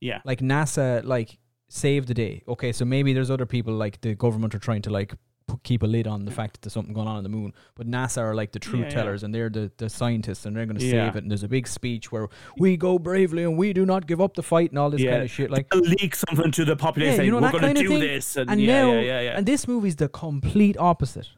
[0.00, 0.20] Yeah.
[0.24, 1.38] like NASA like
[1.68, 4.90] saved the day okay so maybe there's other people like the government are trying to
[4.90, 5.14] like
[5.54, 7.52] put, keep a lid on the fact that there's something going on on the moon
[7.74, 8.94] but NASA are like the truth Yeah, yeah.
[8.94, 11.06] tellers and they're the, the scientists and they're going to Yeah.
[11.08, 12.28] save it and there's a big speech where
[12.58, 15.12] we go bravely and we do not give up the fight and all this Yeah.
[15.12, 17.16] kind of shit like Leak something to the population.
[17.20, 18.00] Yeah, you know We're going to do thing?
[18.00, 18.36] this.
[18.36, 19.36] And, and yeah, now yeah, yeah, yeah.
[19.38, 21.28] and this movie's the complete opposite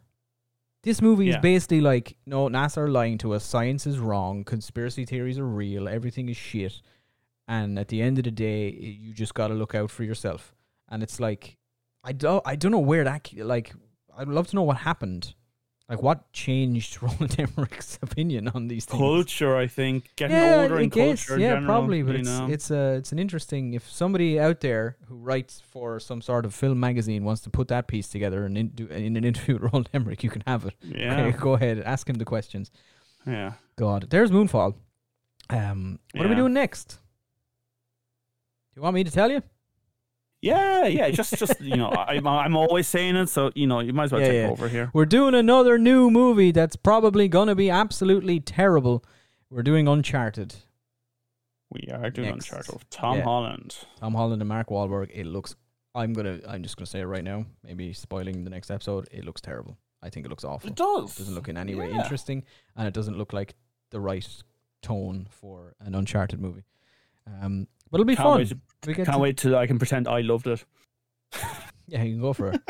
[0.82, 5.04] this movie is basically like no nasa are lying to us science is wrong conspiracy
[5.04, 6.80] theories are real everything is shit
[7.48, 10.54] and at the end of the day you just got to look out for yourself
[10.88, 11.56] and it's like
[12.04, 13.72] i don't i don't know where that like
[14.18, 15.34] i'd love to know what happened
[15.88, 20.10] like what changed roland emmerich's opinion on these things culture, I think.
[20.16, 21.40] Getting yeah, older I in guess, culture.
[21.40, 22.02] yeah, general, probably.
[22.02, 22.48] But it's know?
[22.50, 23.74] it's a it's an interesting.
[23.74, 27.68] If somebody out there who writes for some sort of film magazine wants to put
[27.68, 30.64] that piece together and in, do, in an interview with Roland Emmerich, you can have
[30.66, 30.74] it.
[30.82, 31.20] yeah.
[31.26, 32.72] Okay, go ahead, ask him the questions.
[33.24, 33.52] Yeah.
[33.76, 34.74] God, there's Moonfall.
[35.50, 36.98] Um, what are we doing next?
[38.74, 39.40] Do you want me to tell you?
[40.46, 41.10] Yeah, yeah.
[41.10, 44.12] Just, just you know, I, I'm always saying it, so you know, you might as
[44.12, 44.50] well Yeah, take yeah.
[44.50, 44.90] over here.
[44.92, 49.04] We're doing another new movie that's probably gonna be absolutely terrible.
[49.50, 50.54] We're doing Uncharted.
[51.70, 52.52] We are doing Next.
[52.52, 53.24] Uncharted Tom Yeah.
[53.24, 53.76] Holland.
[53.98, 55.10] Tom Holland and Mark Wahlberg.
[55.12, 55.56] It looks.
[55.94, 56.40] I'm gonna.
[56.46, 57.46] I'm just gonna say it right now.
[57.64, 59.08] Maybe spoiling the next episode.
[59.10, 59.76] It looks terrible.
[60.02, 60.68] I think it looks awful.
[60.70, 61.16] It does.
[61.16, 62.44] It doesn't look in any way interesting,
[62.76, 63.54] and it doesn't look like
[63.90, 64.26] the right
[64.82, 66.64] tone for an Uncharted movie.
[67.42, 67.66] Um,
[67.96, 68.38] it'll be Can't fun.
[68.38, 70.64] wait to- we Can't to- wait till I can pretend I loved it.
[71.88, 72.60] Yeah, you can go for it.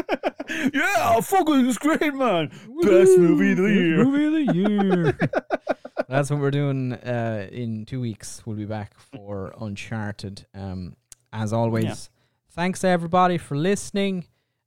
[0.74, 2.48] yeah, fucking it's great, man.
[2.82, 4.04] Best movie of the year.
[4.04, 5.18] Movie of the year.
[6.08, 8.42] That's what we're doing uh, in two weeks.
[8.44, 10.44] We'll be back for Uncharted.
[10.54, 10.96] Um,
[11.32, 12.10] as always,
[12.50, 14.26] thanks to everybody for listening.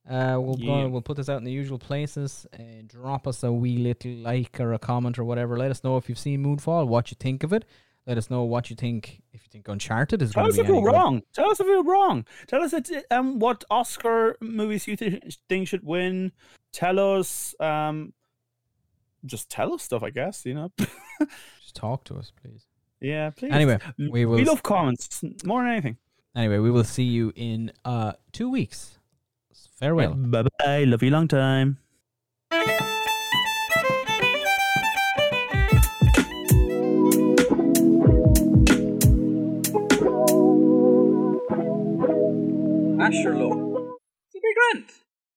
[0.10, 0.66] Uh, we'll Yeah.
[0.86, 4.12] go, we'll put this out in the usual places and drop us a wee little
[4.14, 5.58] like or a comment or whatever.
[5.58, 7.66] Let us know if you've seen Moonfall, what you think of it.
[8.10, 10.64] Let us know what you think if you think Uncharted is Tell going us to
[10.64, 10.94] be if any good.
[10.94, 11.22] wrong.
[11.32, 12.26] Tell us if we're wrong.
[12.48, 16.32] Tell us it, um, what Oscar movies you th- think should win.
[16.74, 18.14] Tell us, um,
[19.26, 20.02] just tell us stuff.
[20.02, 20.72] I guess you know.
[21.62, 22.66] Just talk to us, please.
[23.00, 23.52] yeah, please.
[23.52, 25.98] Anyway, we we love comments more than anything.
[26.36, 28.98] anyway, we will see you in uh two weeks.
[29.78, 30.16] Farewell.
[30.16, 30.84] Bye bye.
[30.86, 31.78] Love you long time.
[43.10, 43.98] Asher Low.
[44.28, 45.09] It's a big rent.